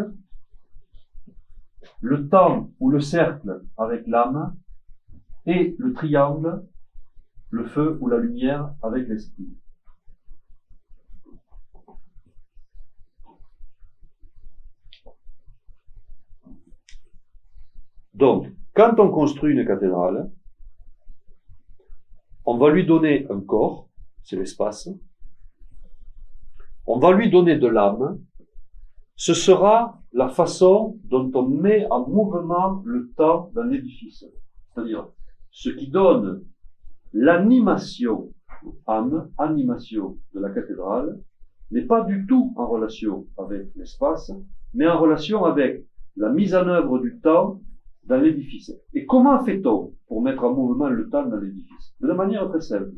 [2.02, 4.56] le temps ou le cercle avec l'âme,
[5.48, 6.64] et le triangle,
[7.50, 9.58] le feu ou la lumière avec l'esprit.
[18.20, 20.30] Donc, quand on construit une cathédrale,
[22.44, 23.88] on va lui donner un corps,
[24.24, 24.90] c'est l'espace,
[26.86, 28.20] on va lui donner de l'âme,
[29.16, 34.26] ce sera la façon dont on met en mouvement le temps d'un édifice.
[34.74, 35.08] C'est-à-dire,
[35.52, 36.44] ce qui donne
[37.14, 38.34] l'animation,
[38.86, 41.22] âme, animation de la cathédrale,
[41.72, 44.30] n'est pas du tout en relation avec l'espace,
[44.74, 45.86] mais en relation avec
[46.18, 47.62] la mise en œuvre du temps
[48.10, 48.74] dans l'édifice.
[48.94, 51.94] Et comment fait-on pour mettre en mouvement le temps dans l'édifice?
[52.02, 52.92] De manière très simple.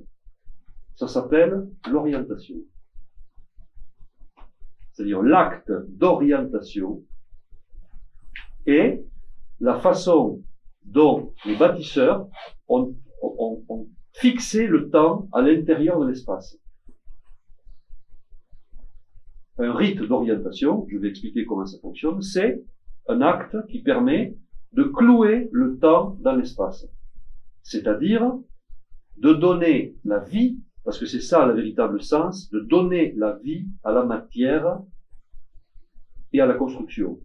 [0.95, 2.55] Ça s'appelle l'orientation.
[4.91, 7.03] C'est-à-dire l'acte d'orientation
[8.65, 9.03] et
[9.59, 10.41] la façon
[10.83, 12.27] dont les bâtisseurs
[12.67, 12.95] ont
[14.13, 16.57] fixé le temps à l'intérieur de l'espace.
[19.57, 22.63] Un rite d'orientation, je vais expliquer comment ça fonctionne, c'est
[23.07, 24.35] un acte qui permet
[24.73, 26.87] de clouer le temps dans l'espace.
[27.63, 28.33] C'est-à-dire
[29.17, 33.67] de donner la vie, parce que c'est ça le véritable sens, de donner la vie
[33.83, 34.79] à la matière
[36.33, 37.19] et à la construction.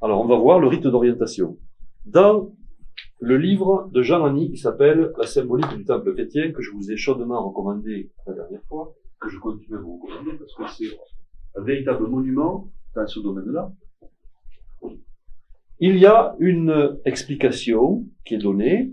[0.00, 1.58] Alors on va voir le rite d'orientation.
[2.04, 2.54] Dans
[3.20, 6.90] le livre de Jean Anny qui s'appelle La symbolique du temple chrétien, que je vous
[6.90, 10.96] ai chaudement recommandé la dernière fois, que je continue à vous recommander parce que c'est
[11.56, 13.72] un véritable monument dans ce domaine-là,
[15.80, 18.92] il y a une explication qui est donnée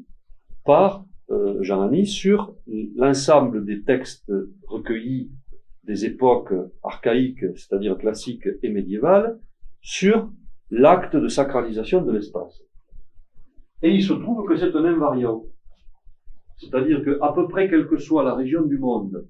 [0.66, 2.56] par euh, Jean Anny sur
[2.96, 4.32] l'ensemble des textes
[4.68, 5.32] recueillis
[5.84, 9.40] des époques archaïques, c'est-à-dire classiques et médiévales,
[9.82, 10.32] sur
[10.70, 12.62] l'acte de sacralisation de l'espace.
[13.82, 15.44] Et il se trouve que c'est un invariant.
[16.58, 19.28] C'est-à-dire que peu près quelle que soit la région du monde,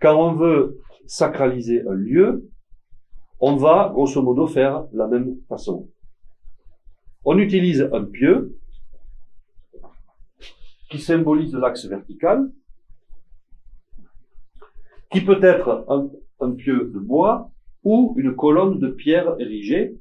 [0.00, 2.48] quand on veut sacraliser un lieu,
[3.40, 5.88] on va grosso modo faire la même façon.
[7.24, 8.58] On utilise un pieu
[10.90, 12.50] qui symbolise l'axe vertical,
[15.10, 17.50] qui peut être un, pieu de bois
[17.84, 19.98] ou une colonne de pierre érigée,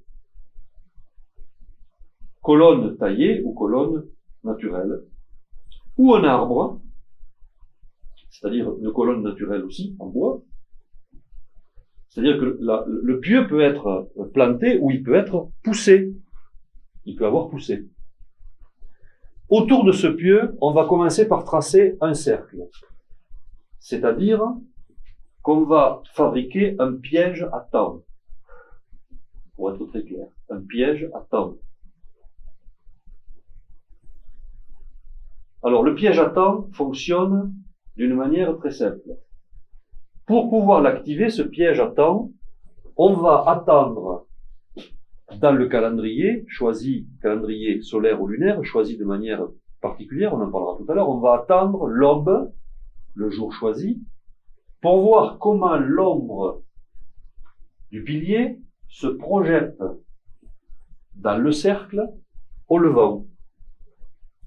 [2.42, 4.08] colonne taillée ou colonne
[4.44, 5.04] naturelle,
[5.98, 6.82] ou un arbre,
[8.30, 10.42] c'est-à-dire une colonne naturelle aussi en bois,
[12.10, 16.12] c'est-à-dire que le pieu peut être planté ou il peut être poussé.
[17.06, 17.88] Il peut avoir poussé.
[19.48, 22.58] Autour de ce pieu, on va commencer par tracer un cercle.
[23.80, 24.44] C'est-à-dire
[25.42, 28.04] qu'on va fabriquer un piège à temps.
[29.56, 30.28] pour être très clair.
[30.50, 31.58] Un piège à temps.
[35.64, 37.54] Alors, le piège à temps fonctionne
[37.98, 39.18] d'une manière très simple.
[40.30, 42.30] Pour pouvoir l'activer, ce piège à temps,
[42.98, 44.28] on va attendre
[45.38, 49.42] dans le calendrier, choisi calendrier solaire ou lunaire, choisi de manière
[49.82, 52.54] particulière, on en parlera tout à l'heure, on va attendre l'aube,
[53.16, 54.04] le jour choisi,
[54.82, 56.62] pour voir comment l'ombre
[57.90, 59.82] du pilier se projette
[61.16, 62.08] dans le cercle
[62.68, 63.26] au levant.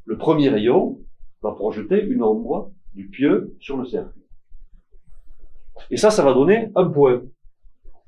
[0.05, 1.01] Le premier rayon
[1.43, 4.22] va projeter une ombre du pieu sur le cercle.
[5.91, 7.22] Et ça, ça va donner un point.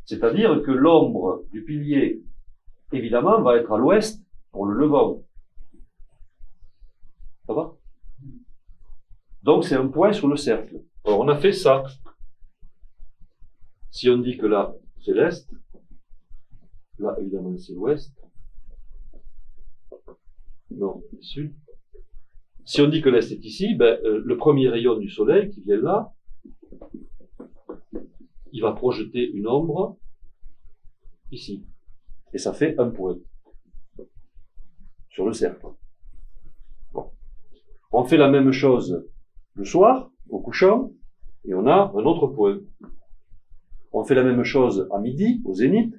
[0.05, 2.22] C'est-à-dire que l'ombre du pilier,
[2.93, 4.22] évidemment, va être à l'ouest
[4.53, 5.22] pour le levant.
[7.47, 7.75] Ça va?
[9.43, 10.81] Donc c'est un point sur le cercle.
[11.05, 11.85] Alors on a fait ça.
[13.91, 15.47] Si on dit que là, c'est l'est,
[16.99, 18.12] là, évidemment, c'est l'ouest.
[20.70, 21.55] Non, sud.
[22.64, 25.61] Si on dit que l'est est ici, ben, euh, le premier rayon du soleil qui
[25.61, 26.14] vient là,
[28.55, 29.98] il va projeter une ombre
[31.32, 31.66] ici.
[32.32, 33.18] Et ça fait un point
[35.09, 35.66] sur le cercle.
[37.90, 39.09] On fait la même chose
[39.55, 40.92] le soir, au couchant,
[41.44, 42.61] et on a un autre point.
[43.92, 45.94] On fait la même chose à midi, au zénith.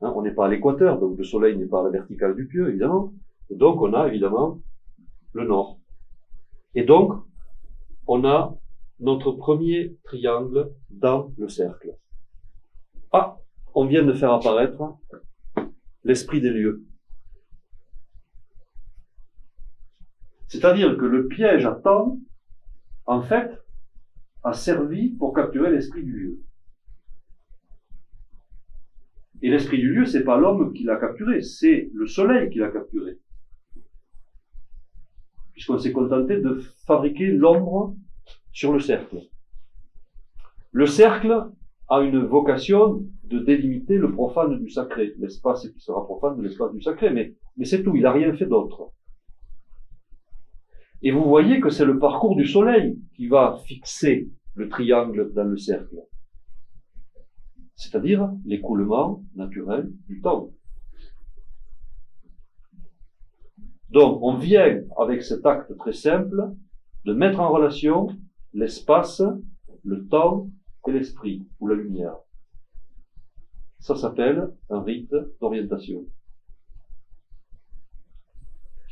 [0.00, 2.46] Hein, on n'est pas à l'équateur, donc le soleil n'est pas à la verticale du
[2.46, 3.12] pieu, évidemment.
[3.50, 4.58] Donc on a évidemment
[5.32, 5.78] le nord.
[6.74, 7.12] Et donc,
[8.06, 8.58] on a
[9.00, 11.96] notre premier triangle dans le cercle.
[13.12, 13.38] Ah,
[13.74, 14.98] on vient de faire apparaître
[16.04, 16.84] l'esprit des lieux.
[20.48, 22.18] C'est-à-dire que le piège à temps,
[23.06, 23.50] en fait,
[24.42, 26.40] a servi pour capturer l'esprit du lieu.
[29.42, 32.70] Et l'esprit du lieu, c'est pas l'homme qui l'a capturé, c'est le soleil qui l'a
[32.70, 33.18] capturé.
[35.52, 37.96] Puisqu'on s'est contenté de fabriquer l'ombre
[38.52, 39.20] sur le cercle.
[40.72, 41.50] Le cercle
[41.88, 45.14] a une vocation de délimiter le profane du sacré.
[45.18, 48.32] L'espace qui sera profane de l'espace du sacré, mais, mais c'est tout, il n'a rien
[48.34, 48.92] fait d'autre.
[51.02, 55.44] Et vous voyez que c'est le parcours du soleil qui va fixer le triangle dans
[55.44, 55.96] le cercle
[57.80, 60.50] c'est-à-dire l'écoulement naturel du temps.
[63.88, 66.52] Donc, on vient avec cet acte très simple
[67.06, 68.08] de mettre en relation
[68.52, 69.22] l'espace,
[69.84, 70.50] le temps
[70.86, 72.16] et l'esprit, ou la lumière.
[73.78, 76.04] Ça s'appelle un rite d'orientation.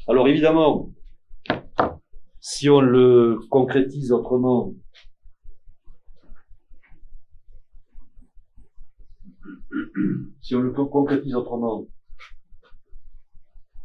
[0.06, 0.90] Alors évidemment,
[2.40, 4.74] si on le concrétise autrement,
[10.40, 11.86] si on le concrétise autrement,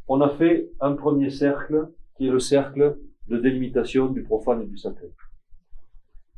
[0.07, 2.97] on a fait un premier cercle qui est le cercle
[3.27, 5.11] de délimitation du profane et du sacré.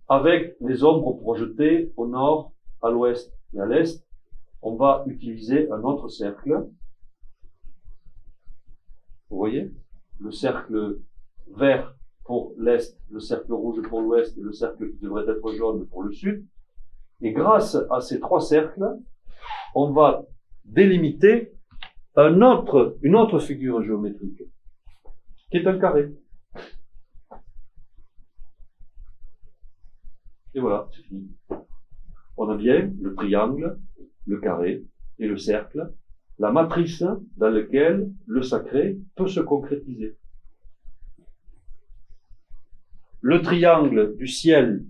[0.07, 4.05] Avec les ombres projetées au nord, à l'ouest et à l'est,
[4.61, 6.67] on va utiliser un autre cercle.
[9.29, 9.71] Vous voyez?
[10.19, 10.99] Le cercle
[11.55, 15.87] vert pour l'est, le cercle rouge pour l'ouest et le cercle qui devrait être jaune
[15.87, 16.45] pour le sud.
[17.21, 18.97] Et grâce à ces trois cercles,
[19.73, 20.25] on va
[20.65, 21.53] délimiter
[22.15, 24.43] une autre figure géométrique,
[25.51, 26.13] qui est un carré.
[30.55, 31.29] Et voilà, c'est fini.
[32.37, 33.77] On a bien le triangle,
[34.25, 34.85] le carré
[35.19, 35.91] et le cercle,
[36.39, 37.03] la matrice
[37.35, 40.15] dans laquelle le sacré peut se concrétiser.
[43.19, 44.85] Le triangle du ciel,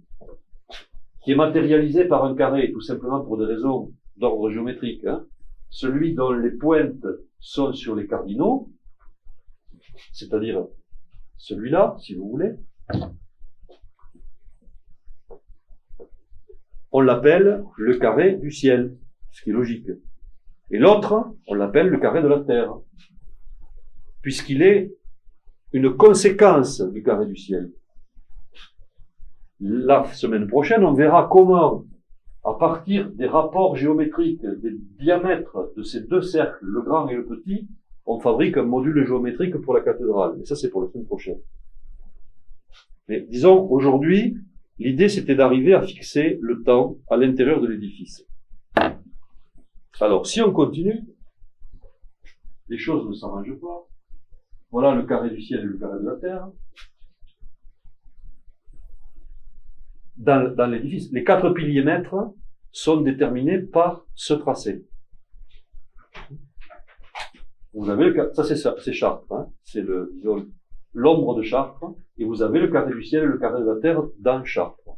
[1.24, 5.26] qui est matérialisé par un carré, tout simplement pour des raisons d'ordre géométrique, hein,
[5.72, 7.08] celui dont les pointes
[7.40, 8.70] sont sur les cardinaux,
[10.12, 10.64] c'est-à-dire
[11.38, 12.52] celui-là, si vous voulez,
[16.98, 18.96] on l'appelle le carré du ciel,
[19.34, 19.90] ce qui est logique.
[20.72, 22.74] Et l'autre, on l'appelle le carré de la terre,
[24.22, 24.94] puisqu'il est
[25.74, 27.70] une conséquence du carré du ciel.
[29.60, 31.84] La semaine prochaine, on verra comment
[32.46, 37.26] à partir des rapports géométriques, des diamètres de ces deux cercles, le grand et le
[37.26, 37.68] petit,
[38.06, 40.36] on fabrique un module géométrique pour la cathédrale.
[40.38, 41.42] Mais ça, c'est pour la semaine prochaine.
[43.10, 44.38] Mais disons, aujourd'hui,
[44.78, 48.26] l'idée, c'était d'arriver à fixer le temps à l'intérieur de l'édifice.
[50.00, 51.02] Alors, si on continue,
[52.68, 53.88] les choses ne s'arrangent pas.
[54.72, 56.50] Voilà le carré du ciel et le carré de la terre.
[60.18, 61.12] dans, l'édifice.
[61.12, 62.34] Les quatre piliers maîtres
[62.72, 64.86] sont déterminés par ce tracé.
[67.74, 70.48] vous avez le, ça c'est ça, c'est Chartres, hein, c'est le, disons,
[70.96, 73.80] l'ombre de Chartres, et vous avez le carré du ciel et le carré de la
[73.80, 74.98] terre dans Chartres.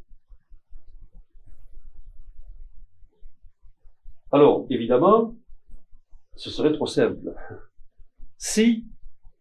[4.31, 5.35] Alors, évidemment,
[6.35, 7.33] ce serait trop simple.
[8.37, 8.85] Si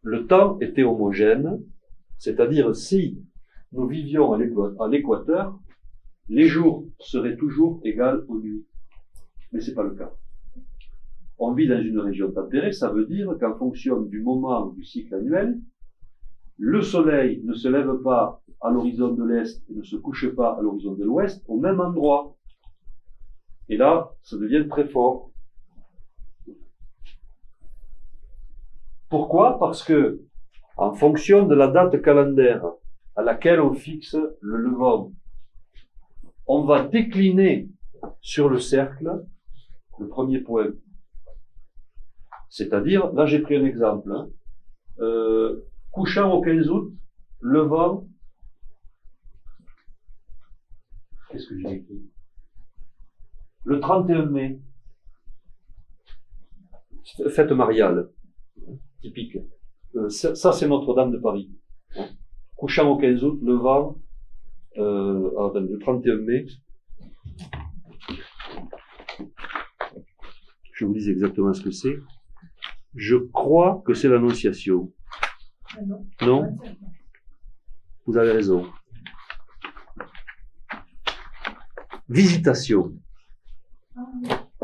[0.02, 1.62] le temps était homogène,
[2.18, 3.22] c'est-à-dire si
[3.72, 5.58] nous vivions à l'équateur,
[6.28, 8.64] les jours seraient toujours égaux aux nuits.
[9.52, 10.12] Mais c'est pas le cas.
[11.38, 15.14] On vit dans une région tempérée, ça veut dire qu'en fonction du moment du cycle
[15.14, 15.60] annuel,
[16.58, 20.56] le soleil ne se lève pas à l'horizon de l'Est et ne se couche pas
[20.56, 22.34] à l'horizon de l'Ouest au même endroit.
[23.68, 25.30] Et là, ça devient très fort.
[29.08, 29.58] Pourquoi?
[29.58, 30.20] Parce que,
[30.76, 32.64] en fonction de la date calendaire
[33.14, 35.12] à laquelle on fixe le levant,
[36.46, 37.68] on va décliner
[38.20, 39.24] sur le cercle
[39.98, 40.72] le premier point.
[42.48, 44.28] C'est-à-dire, là j'ai pris un exemple, hein.
[45.00, 45.64] euh,
[45.96, 46.92] couchant au 15 août,
[47.40, 48.06] levant,
[51.30, 52.02] qu'est-ce que j'ai écrit?
[53.64, 54.60] Le 31 mai,
[57.30, 58.10] fête mariale,
[59.00, 59.38] typique.
[59.94, 61.50] Euh, ça, c'est Notre-Dame de Paris.
[62.56, 63.98] Couchant au 15 août, levant,
[64.76, 66.44] euh, ah, le 31 mai,
[70.72, 71.96] je vous dis exactement ce que c'est.
[72.94, 74.92] Je crois que c'est l'Annonciation.
[76.22, 76.56] Non.
[78.06, 78.66] Vous avez raison.
[82.08, 82.92] Visitation.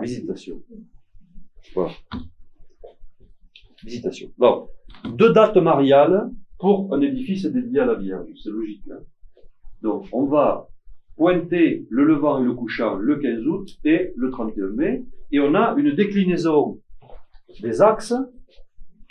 [0.01, 0.63] Visitation.
[1.75, 1.93] Voilà.
[3.85, 4.33] Visitation.
[4.39, 4.69] Bon.
[5.05, 8.29] Deux dates mariales pour un édifice dédié à la Vierge.
[8.43, 8.85] C'est logique.
[8.91, 9.01] Hein.
[9.83, 10.69] Donc, on va
[11.17, 15.55] pointer le levant et le couchant le 15 août et le 31 mai, et on
[15.55, 16.81] a une déclinaison
[17.61, 18.15] des axes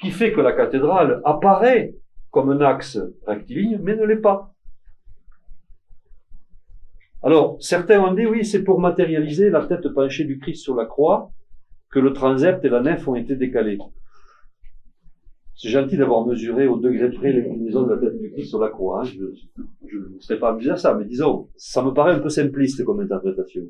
[0.01, 1.95] qui fait que la cathédrale apparaît
[2.31, 4.53] comme un axe rectiligne, mais ne l'est pas.
[7.23, 10.85] Alors, certains ont dit, oui, c'est pour matérialiser la tête penchée du Christ sur la
[10.85, 11.31] croix
[11.91, 13.77] que le transept et la nef ont été décalés.
[15.55, 18.69] C'est gentil d'avoir mesuré au degré près l'inclinaison de la tête du Christ sur la
[18.69, 19.01] croix.
[19.01, 19.03] Hein.
[19.05, 22.83] Je ne serais pas amusé à ça, mais disons, ça me paraît un peu simpliste
[22.83, 23.63] comme interprétation.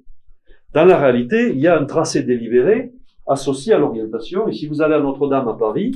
[0.73, 2.93] Dans la réalité, il y a un tracé délibéré
[3.27, 5.91] associé à l'orientation, et si vous allez à Notre-Dame à Paris,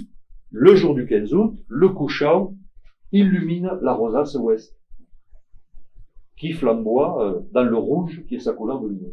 [0.52, 2.54] le jour du 15 août, le couchant
[3.12, 4.76] illumine la rosace ouest,
[6.38, 9.12] qui flamboie euh, dans le rouge qui est sa couleur de lumière.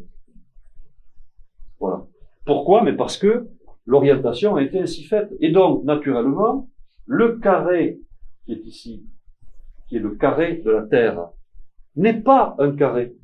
[1.79, 2.07] Voilà.
[2.45, 2.83] Pourquoi?
[2.83, 3.49] Mais parce que
[3.87, 5.33] l'orientation a été ainsi faite.
[5.41, 6.69] Et donc, naturellement,
[7.07, 8.01] le carré
[8.45, 9.07] qui est ici,
[9.89, 11.29] qui est le carré de la Terre,
[11.97, 13.15] n'est pas un carré.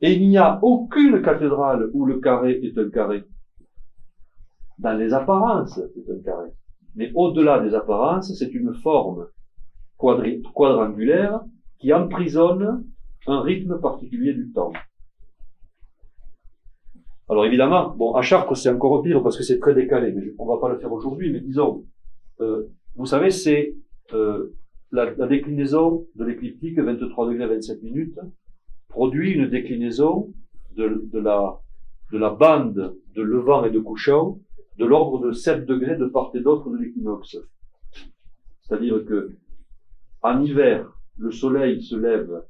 [0.00, 3.24] Et il n'y a aucune cathédrale où le carré est un carré.
[4.78, 6.50] Dans les apparences, c'est un carré.
[6.98, 9.28] Mais au-delà des apparences, c'est une forme
[9.96, 11.40] quadrangulaire
[11.78, 12.84] qui emprisonne
[13.28, 14.72] un rythme particulier du temps.
[17.28, 20.46] Alors évidemment, bon, à Chartres, c'est encore pire parce que c'est très décalé, mais on
[20.46, 21.84] va pas le faire aujourd'hui, mais disons,
[22.40, 22.64] euh,
[22.96, 23.76] vous savez, c'est
[24.12, 24.56] euh,
[24.90, 28.18] la, déclinaison de l'écliptique 23 degrés 27 minutes
[28.88, 30.34] produit une déclinaison
[30.74, 34.40] de la bande de levant et de couchant
[34.78, 37.36] de l'ordre de 7 degrés de part et d'autre de l'équinoxe.
[38.60, 39.36] C'est-à-dire que
[40.22, 42.42] en hiver, le soleil se lève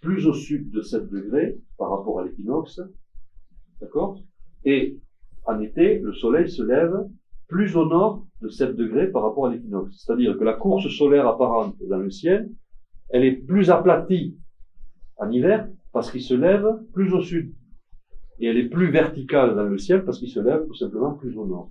[0.00, 2.80] plus au sud de 7 degrés par rapport à l'équinoxe,
[3.80, 4.20] d'accord?
[4.64, 4.98] Et
[5.44, 6.94] en été, le soleil se lève
[7.48, 10.04] plus au nord de 7 degrés par rapport à l'équinoxe.
[10.04, 12.50] C'est-à-dire que la course solaire apparente dans le ciel,
[13.08, 14.36] elle est plus aplatie
[15.16, 17.54] en hiver parce qu'il se lève plus au sud
[18.40, 21.36] et elle est plus verticale dans le ciel parce qu'il se lève tout simplement plus
[21.36, 21.70] au nord.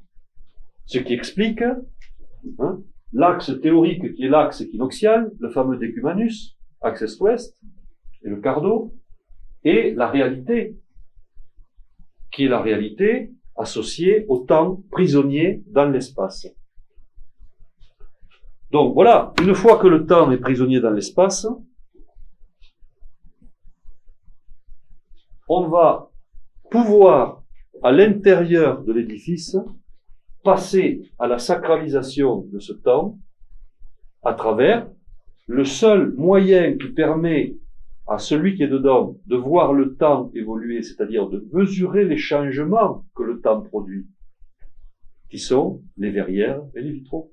[0.85, 7.57] Ce qui explique hein, l'axe théorique qui est l'axe équinoxial, le fameux décumanus, axe est-ouest,
[8.23, 8.93] et le cardo,
[9.63, 10.77] et la réalité,
[12.31, 16.47] qui est la réalité associée au temps prisonnier dans l'espace.
[18.71, 21.47] Donc voilà, une fois que le temps est prisonnier dans l'espace,
[25.47, 26.08] on va
[26.69, 27.43] pouvoir,
[27.83, 29.57] à l'intérieur de l'édifice,
[30.43, 33.17] passer à la sacralisation de ce temps
[34.23, 34.87] à travers
[35.47, 37.55] le seul moyen qui permet
[38.07, 43.05] à celui qui est dedans de voir le temps évoluer, c'est-à-dire de mesurer les changements
[43.15, 44.07] que le temps produit,
[45.29, 47.31] qui sont les verrières et les vitraux.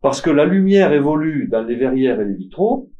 [0.00, 2.90] Parce que la lumière évolue dans les verrières et les vitraux,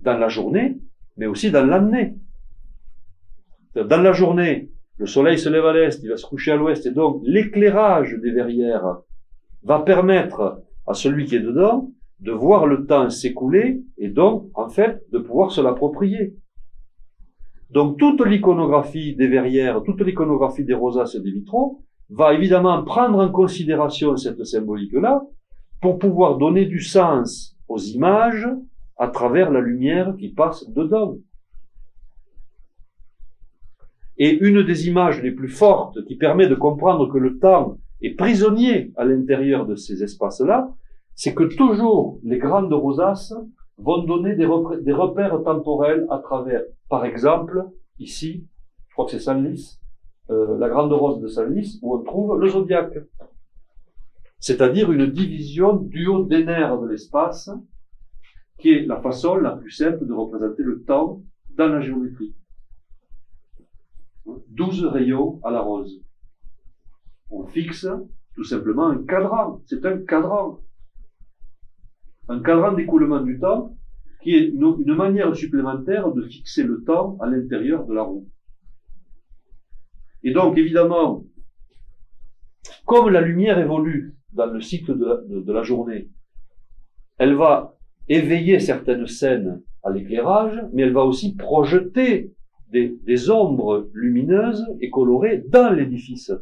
[0.00, 0.78] dans la journée,
[1.16, 2.16] mais aussi dans l'année.
[3.74, 6.86] Dans la journée, le soleil se lève à l'est, il va se coucher à l'ouest,
[6.86, 8.98] et donc l'éclairage des verrières
[9.64, 14.68] va permettre à celui qui est dedans de voir le temps s'écouler et donc, en
[14.68, 16.36] fait, de pouvoir se l'approprier.
[17.70, 23.18] Donc toute l'iconographie des verrières, toute l'iconographie des rosaces et des vitraux va évidemment prendre
[23.18, 25.22] en considération cette symbolique-là
[25.82, 28.48] pour pouvoir donner du sens aux images
[28.96, 31.16] à travers la lumière qui passe dedans.
[34.16, 38.14] Et une des images les plus fortes qui permet de comprendre que le temps est
[38.14, 40.72] prisonnier à l'intérieur de ces espaces-là,
[41.14, 43.34] c'est que toujours les grandes rosaces
[43.78, 47.64] vont donner des repères, temporels à travers, par exemple,
[47.98, 48.46] ici,
[48.88, 49.80] je crois que c'est Senlis,
[50.30, 52.98] euh, la grande rose de Senlis, où on trouve le zodiaque.
[54.38, 57.50] C'est-à-dire une division du haut des nerfs de l'espace,
[58.58, 61.22] qui est la façon la plus simple de représenter le temps
[61.56, 62.34] dans la géométrie.
[64.26, 66.00] 12 rayons à la rose.
[67.30, 67.86] On fixe
[68.34, 69.60] tout simplement un cadran.
[69.66, 70.60] C'est un cadran.
[72.28, 73.76] Un cadran d'écoulement du temps
[74.22, 78.26] qui est une, manière supplémentaire de fixer le temps à l'intérieur de la roue.
[80.22, 81.24] Et donc, évidemment,
[82.86, 86.08] comme la lumière évolue dans le cycle de la journée,
[87.18, 87.76] elle va
[88.08, 92.34] éveiller certaines scènes à l'éclairage, mais elle va aussi projeter
[92.70, 96.32] des, ombres lumineuses et colorées dans l'édifice.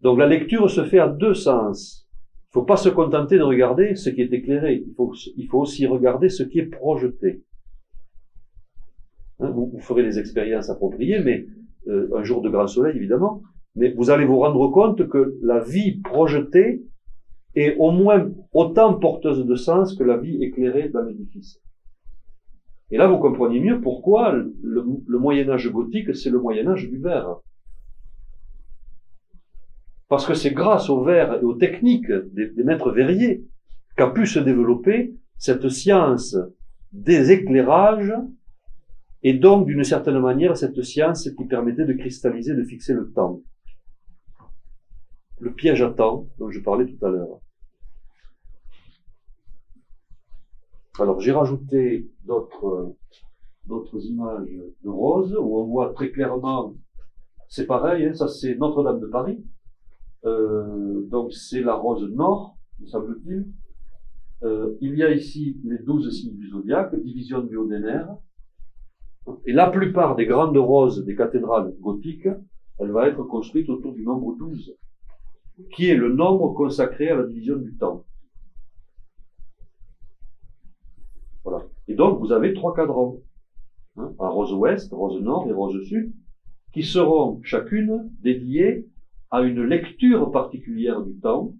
[0.00, 2.08] Donc la lecture se fait à deux sens.
[2.44, 5.86] Il ne faut pas se contenter de regarder ce qui est éclairé, il faut, aussi
[5.86, 7.44] regarder ce qui est projeté.
[9.38, 11.46] Hein, vous, ferez les expériences appropriées, mais
[11.88, 13.42] euh, un jour de grand soleil évidemment,
[13.76, 16.82] mais vous allez vous rendre compte que la vie projetée
[17.54, 21.60] est au moins autant porteuse de sens que la vie éclairée dans l'édifice.
[22.90, 26.98] Et là, vous comprenez mieux pourquoi le, Moyen Âge gothique, c'est le Moyen Âge du
[26.98, 27.36] verre.
[30.08, 33.44] Parce que c'est grâce au verre et aux techniques des, maîtres verriers
[33.96, 36.36] qu'a pu se développer cette science
[36.92, 38.12] des éclairages
[39.22, 43.40] et donc d'une certaine manière cette science qui permettait de cristalliser, de fixer le temps.
[45.38, 47.40] Le piège à temps dont je parlais tout à l'heure.
[51.00, 52.94] Alors j'ai rajouté d'autres
[53.66, 54.50] d'autres images
[54.84, 56.74] de roses où on voit très clairement,
[57.48, 59.42] c'est pareil, hein, ça c'est Notre-Dame de Paris.
[60.26, 63.46] Euh, donc c'est la rose nord, me semble-t-il.
[64.42, 68.14] Euh, il y a ici les douze signes du zodiaque, division du nerfs.
[69.46, 72.28] Et la plupart des grandes roses des cathédrales gothiques,
[72.78, 74.76] elle va être construite autour du nombre 12,
[75.74, 78.04] qui est le nombre consacré à la division du temps.
[81.44, 81.64] Voilà.
[81.88, 83.16] Et donc, vous avez trois cadrans.
[83.96, 86.12] Hein, rose ouest, rose nord et rose sud,
[86.72, 88.86] qui seront chacune dédiées
[89.30, 91.52] à une lecture particulière du temps,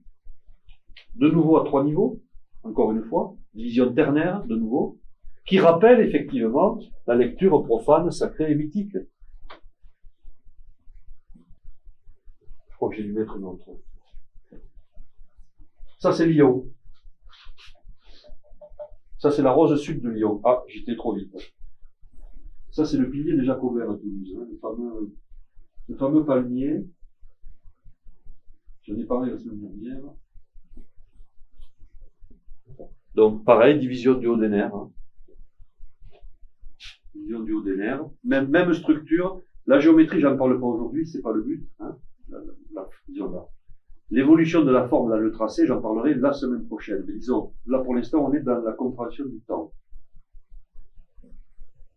[1.14, 2.20] de nouveau à trois niveaux,
[2.62, 4.99] encore une fois, division ternaire, de nouveau,
[5.47, 8.97] qui rappelle effectivement la lecture profane, sacrée et mythique.
[12.68, 13.66] Je crois que j'ai dû mettre une autre.
[15.99, 16.66] Ça, c'est Lyon.
[19.21, 20.41] Ça, c'est la rose sud de Lyon.
[20.45, 21.31] Ah, j'étais trop vite.
[22.71, 25.12] Ça, c'est le pilier des Jacobins à Toulouse, hein, le, fameux,
[25.89, 26.87] le fameux palmier.
[28.83, 30.01] J'en ai parlé la semaine dernière.
[33.14, 34.75] Donc, pareil, division du haut des nerfs.
[34.75, 34.89] Hein.
[37.14, 38.07] Division du haut des nerfs.
[38.25, 39.39] Même, structure.
[39.66, 41.62] La géométrie, j'en parle pas aujourd'hui, c'est pas le but.
[41.81, 41.95] Hein.
[42.31, 42.39] La,
[42.73, 43.47] la, là.
[44.11, 47.05] L'évolution de la forme dans le tracé, j'en parlerai la semaine prochaine.
[47.07, 49.73] Mais disons, là pour l'instant, on est dans la compréhension du temps.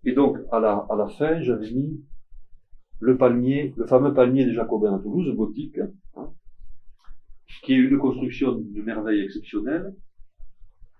[0.03, 2.03] Et donc, à la, à la fin, j'avais mis
[2.99, 5.79] le palmier, le fameux palmier des Jacobins à Toulouse, gothique,
[6.15, 6.29] hein,
[7.63, 9.93] qui est une construction de merveille exceptionnelle,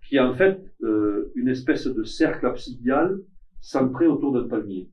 [0.08, 3.20] qui est en fait euh, une espèce de cercle absidial
[3.62, 4.90] centré autour d'un palmier.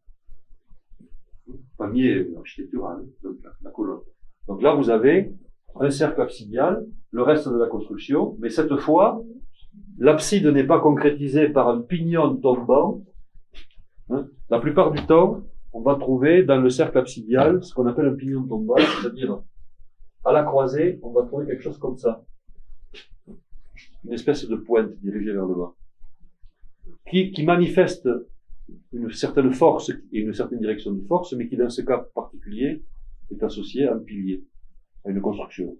[1.78, 4.00] Palmier architectural, donc la colonne.
[4.46, 5.32] Donc là, vous avez
[5.78, 9.22] un cercle absidial, le reste de la construction, mais cette fois,
[9.98, 13.04] l'abside n'est pas concrétisée par un pignon tombant.
[14.10, 14.26] Hein.
[14.48, 15.42] La plupart du temps,
[15.72, 19.42] on va trouver dans le cercle absidial ce qu'on appelle un pignon tombant, c'est-à-dire
[20.24, 22.24] à la croisée, on va trouver quelque chose comme ça.
[24.04, 25.74] Une espèce de pointe dirigée vers le bas.
[27.08, 28.08] Qui, qui manifeste
[28.92, 32.84] une certaine force et une certaine direction de force, mais qui dans ce cas particulier
[33.30, 34.44] est associé à un pilier
[35.06, 35.76] une construction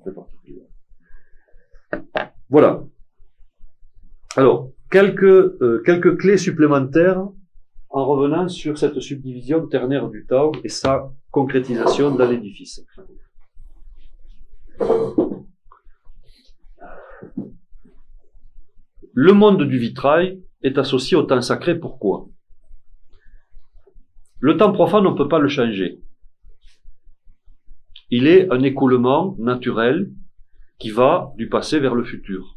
[0.00, 0.66] très particulière.
[2.48, 2.84] Voilà.
[4.36, 7.26] Alors, quelques, euh, quelques clés supplémentaires
[7.90, 12.84] en revenant sur cette subdivision ternaire du temps et sa concrétisation dans l'édifice.
[19.12, 21.78] Le monde du vitrail est associé au temps sacré.
[21.78, 22.28] Pourquoi?
[24.40, 26.02] Le temps profane, on ne peut pas le changer.
[28.10, 30.10] Il est un écoulement naturel
[30.78, 32.56] qui va du passé vers le futur.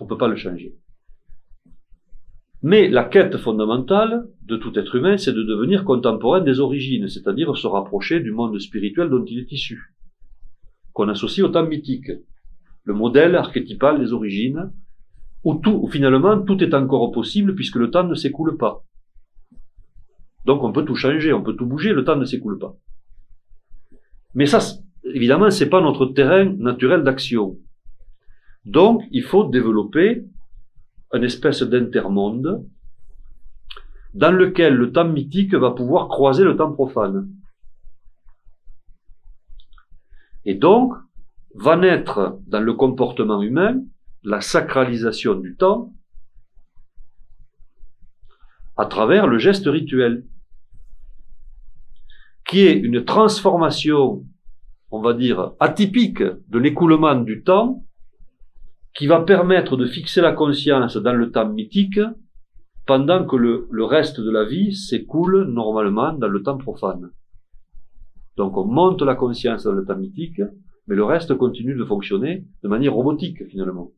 [0.00, 0.76] On ne peut pas le changer.
[2.62, 7.56] Mais la quête fondamentale de tout être humain, c'est de devenir contemporain des origines, c'est-à-dire
[7.56, 9.94] se rapprocher du monde spirituel dont il est issu,
[10.92, 12.10] qu'on associe au temps mythique,
[12.84, 14.72] le modèle archétypal des origines,
[15.44, 18.84] où, tout, finalement tout est encore possible puisque le temps ne s'écoule pas.
[20.44, 22.76] Donc on peut tout changer, on peut tout bouger, le temps ne s'écoule pas.
[24.34, 24.60] Mais ça,
[25.04, 27.58] évidemment, c'est pas notre terrain naturel d'action.
[28.64, 30.24] Donc, il faut développer
[31.12, 32.66] une espèce d'intermonde
[34.14, 37.28] dans lequel le temps mythique va pouvoir croiser le temps profane.
[40.44, 40.94] Et donc,
[41.54, 43.82] va naître dans le comportement humain
[44.22, 45.92] la sacralisation du temps
[48.76, 50.24] à travers le geste rituel,
[52.50, 54.26] qui est une transformation,
[54.90, 57.84] on va dire, atypique de l'écoulement du temps
[58.92, 62.00] qui va permettre de fixer la conscience dans le temps mythique
[62.86, 67.10] pendant que le, reste de la vie s'écoule normalement dans le temps profane.
[68.36, 70.42] Donc on monte la conscience dans le temps mythique,
[70.88, 73.92] mais le reste continue de fonctionner de manière robotique finalement.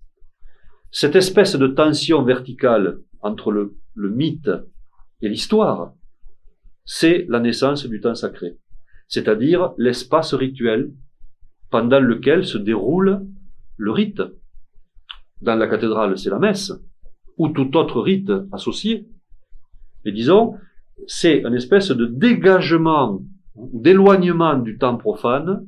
[0.90, 4.50] Cette espèce de tension verticale entre le, mythe
[5.22, 5.94] et l'histoire,
[6.84, 8.58] c'est la naissance du temps sacré,
[9.08, 10.92] c'est-à-dire l'espace rituel
[11.70, 13.26] pendant lequel se déroule
[13.76, 14.22] le rite,
[15.40, 16.72] dans la cathédrale, c'est la messe,
[17.36, 19.08] ou tout autre rite associé.
[20.04, 20.56] Mais disons,
[21.06, 23.20] c'est une espèce de dégagement
[23.54, 25.66] ou d'éloignement du temps profane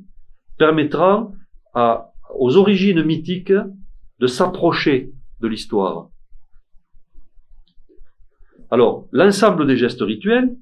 [0.57, 1.31] permettra
[1.73, 3.53] à, aux origines mythiques
[4.19, 5.11] de s'approcher
[5.41, 6.09] de l'histoire.
[8.71, 10.55] Alors, l'ensemble des gestes rituels,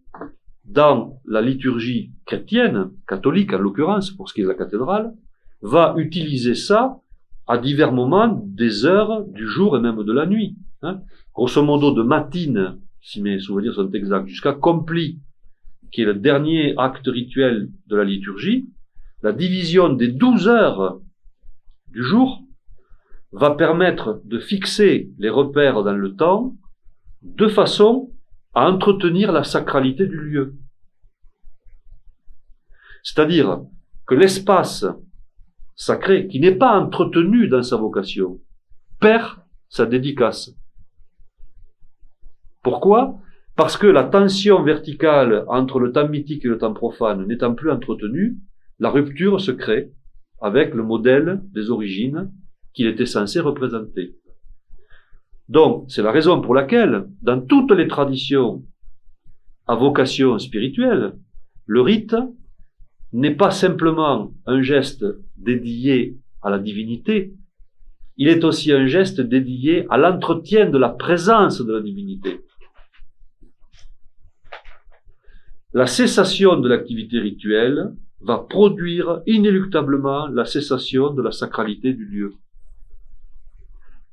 [0.65, 5.13] dans la liturgie chrétienne, catholique en l'occurrence, pour ce qui est de la cathédrale,
[5.61, 6.99] va utiliser ça
[7.47, 10.55] à divers moments des heures du jour et même de la nuit.
[10.81, 11.01] Hein.
[11.33, 15.19] Grosso modo, de matine, si mes souvenirs sont exacts, jusqu'à compli,
[15.91, 18.69] qui est le dernier acte rituel de la liturgie,
[19.21, 20.99] la division des douze heures
[21.91, 22.41] du jour
[23.31, 26.55] va permettre de fixer les repères dans le temps
[27.21, 28.12] de façon
[28.53, 30.55] à entretenir la sacralité du lieu.
[33.03, 33.61] C'est-à-dire
[34.07, 34.85] que l'espace
[35.75, 38.39] sacré, qui n'est pas entretenu dans sa vocation,
[38.99, 39.37] perd
[39.69, 40.51] sa dédicace.
[42.61, 43.19] Pourquoi?
[43.55, 47.71] Parce que la tension verticale entre le temps mythique et le temps profane n'étant plus
[47.71, 48.37] entretenue,
[48.79, 49.91] la rupture se crée
[50.41, 52.31] avec le modèle des origines
[52.73, 54.15] qu'il était censé représenter.
[55.49, 58.63] Donc, c'est la raison pour laquelle, dans toutes les traditions
[59.67, 61.13] à vocation spirituelle,
[61.65, 62.15] le rite
[63.11, 65.05] n'est pas simplement un geste
[65.37, 67.33] dédié à la divinité,
[68.17, 72.41] il est aussi un geste dédié à l'entretien de la présence de la divinité.
[75.73, 82.33] La cessation de l'activité rituelle va produire inéluctablement la cessation de la sacralité du lieu.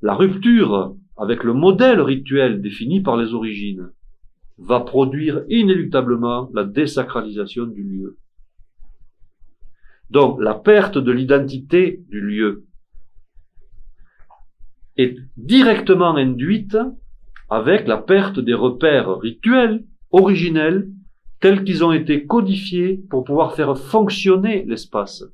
[0.00, 3.90] La rupture avec le modèle rituel défini par les origines
[4.58, 8.18] va produire inéluctablement la désacralisation du lieu.
[10.08, 12.66] Donc la perte de l'identité du lieu
[14.96, 16.78] est directement induite
[17.50, 20.88] avec la perte des repères rituels originels
[21.40, 25.24] tels qu'ils ont été codifiés pour pouvoir faire fonctionner l'espace.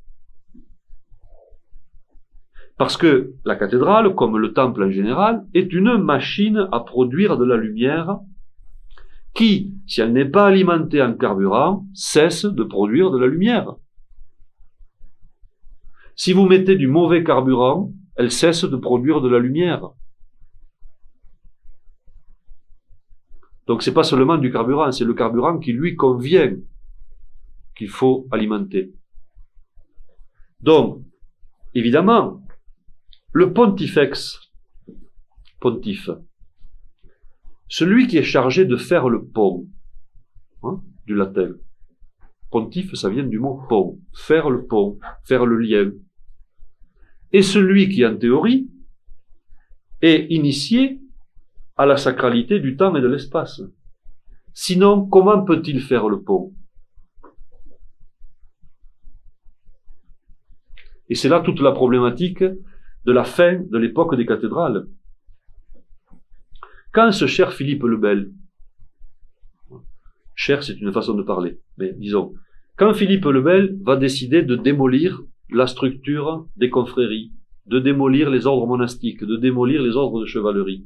[2.78, 7.44] Parce que la cathédrale, comme le temple en général, est une machine à produire de
[7.44, 8.18] la lumière
[9.34, 13.76] qui, si elle n'est pas alimentée en carburant, cesse de produire de la lumière.
[16.16, 19.90] Si vous mettez du mauvais carburant, elle cesse de produire de la lumière.
[23.66, 26.56] Donc c'est pas seulement du carburant, c'est le carburant qui lui convient
[27.76, 28.94] qu'il faut alimenter.
[30.60, 31.02] Donc,
[31.74, 32.45] évidemment,
[33.36, 34.50] le pontifex,
[35.60, 36.08] pontife,
[37.68, 39.68] celui qui est chargé de faire le pont,
[40.62, 41.50] hein, du latin.
[42.50, 45.92] Pontife, ça vient du mot pont, faire le pont, faire le lien,
[47.30, 48.70] et celui qui, en théorie,
[50.00, 51.02] est initié
[51.76, 53.60] à la sacralité du temps et de l'espace.
[54.54, 56.54] Sinon, comment peut-il faire le pont?
[61.10, 62.42] Et c'est là toute la problématique
[63.06, 64.88] de la fin de l'époque des cathédrales.
[66.92, 68.32] Quand ce cher Philippe le Bel,
[70.34, 72.34] cher c'est une façon de parler, mais disons,
[72.76, 77.32] quand Philippe le Bel va décider de démolir la structure des confréries,
[77.66, 80.84] de démolir les ordres monastiques, de démolir les ordres de chevalerie,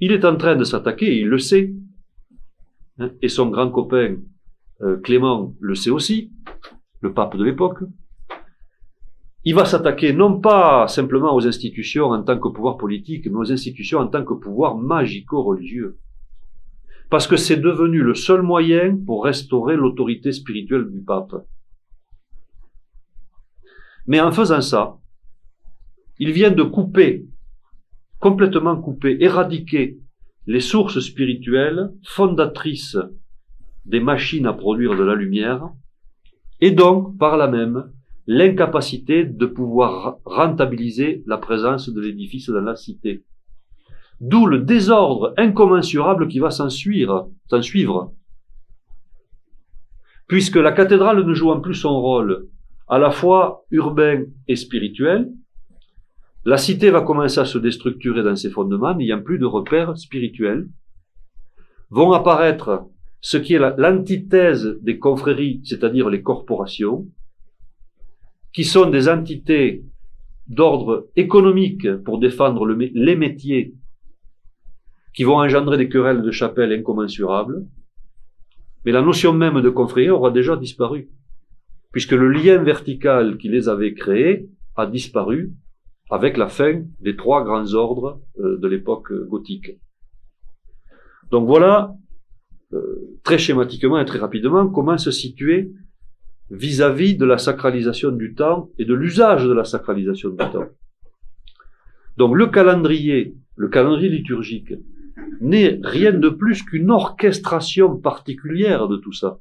[0.00, 1.74] il est en train de s'attaquer, il le sait,
[2.98, 4.16] hein, et son grand copain
[4.82, 6.30] euh, Clément le sait aussi,
[7.00, 7.80] le pape de l'époque,
[9.48, 13.50] il va s'attaquer non pas simplement aux institutions en tant que pouvoir politique, mais aux
[13.50, 15.96] institutions en tant que pouvoir magico-religieux.
[17.08, 21.34] Parce que c'est devenu le seul moyen pour restaurer l'autorité spirituelle du pape.
[24.06, 24.98] Mais en faisant ça,
[26.18, 27.24] il vient de couper,
[28.18, 29.96] complètement couper, éradiquer
[30.46, 32.98] les sources spirituelles fondatrices
[33.86, 35.70] des machines à produire de la lumière,
[36.60, 37.90] et donc, par là même,
[38.28, 43.24] l'incapacité de pouvoir rentabiliser la présence de l'édifice dans la cité.
[44.20, 47.30] D'où le désordre incommensurable qui va s'en suivre,
[47.62, 48.12] suivre.
[50.26, 52.48] Puisque la cathédrale ne jouant plus son rôle
[52.86, 55.32] à la fois urbain et spirituel,
[56.44, 60.68] la cité va commencer à se déstructurer dans ses fondements, n'ayant plus de repères spirituels.
[61.88, 62.84] Vont apparaître
[63.22, 67.06] ce qui est l'antithèse des confréries, c'est-à-dire les corporations,
[68.58, 69.84] qui sont des entités
[70.48, 73.76] d'ordre économique pour défendre les métiers
[75.14, 77.64] qui vont engendrer des querelles de chapelle incommensurables,
[78.84, 81.08] mais la notion même de confrérie aura déjà disparu,
[81.92, 85.52] puisque le lien vertical qui les avait créés a disparu
[86.10, 89.70] avec la fin des trois grands ordres euh, de l'époque gothique.
[91.30, 91.94] Donc voilà,
[92.72, 95.70] euh, très schématiquement et très rapidement, comment se situer
[96.50, 100.68] vis-à-vis de la sacralisation du temps et de l'usage de la sacralisation du temps.
[102.16, 104.74] Donc le calendrier, le calendrier liturgique,
[105.40, 109.38] n'est rien de plus qu'une orchestration particulière de tout ça.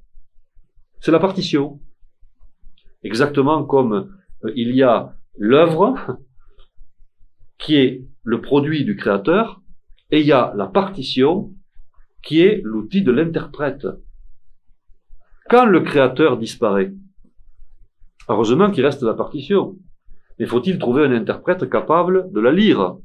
[0.99, 1.79] C'est la partition.
[3.03, 4.11] Exactement comme
[4.43, 6.17] euh, il y a l'œuvre
[7.57, 9.61] qui est le produit du créateur
[10.11, 11.53] et il y a la partition
[12.23, 13.87] qui est l'outil de l'interprète.
[15.49, 16.91] Quand le créateur disparaît,
[18.27, 19.77] heureusement qu'il reste la partition.
[20.39, 22.97] Mais faut-il trouver un interprète capable de la lire?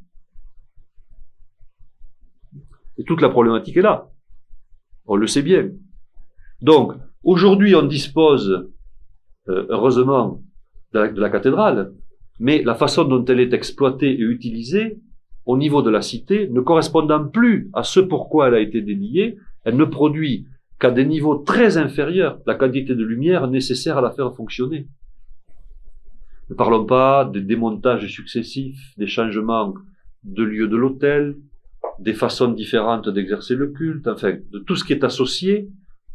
[2.99, 4.11] Et toute la problématique est là.
[5.07, 5.71] On le sait bien.
[6.61, 8.71] Donc, aujourd'hui, on dispose,
[9.49, 10.43] euh, heureusement,
[10.93, 11.93] de la, de la cathédrale,
[12.39, 14.99] mais la façon dont elle est exploitée et utilisée
[15.47, 19.39] au niveau de la cité, ne correspondant plus à ce pourquoi elle a été dédiée,
[19.65, 20.47] elle ne produit
[20.83, 24.89] qu'à des niveaux très inférieurs la quantité de lumière nécessaire à la faire fonctionner.
[26.51, 29.75] Ne parlons pas des démontages successifs, des changements
[30.25, 31.37] de lieu de l'hôtel,
[32.01, 35.71] des façons différentes d'exercer le culte, enfin, de tout ce qui est associé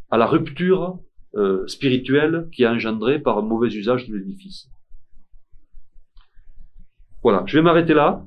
[0.10, 1.00] à la rupture
[1.36, 4.68] euh, spirituelle qui est engendrée par un mauvais usage de l'édifice.
[7.24, 8.26] Voilà, je vais m'arrêter là.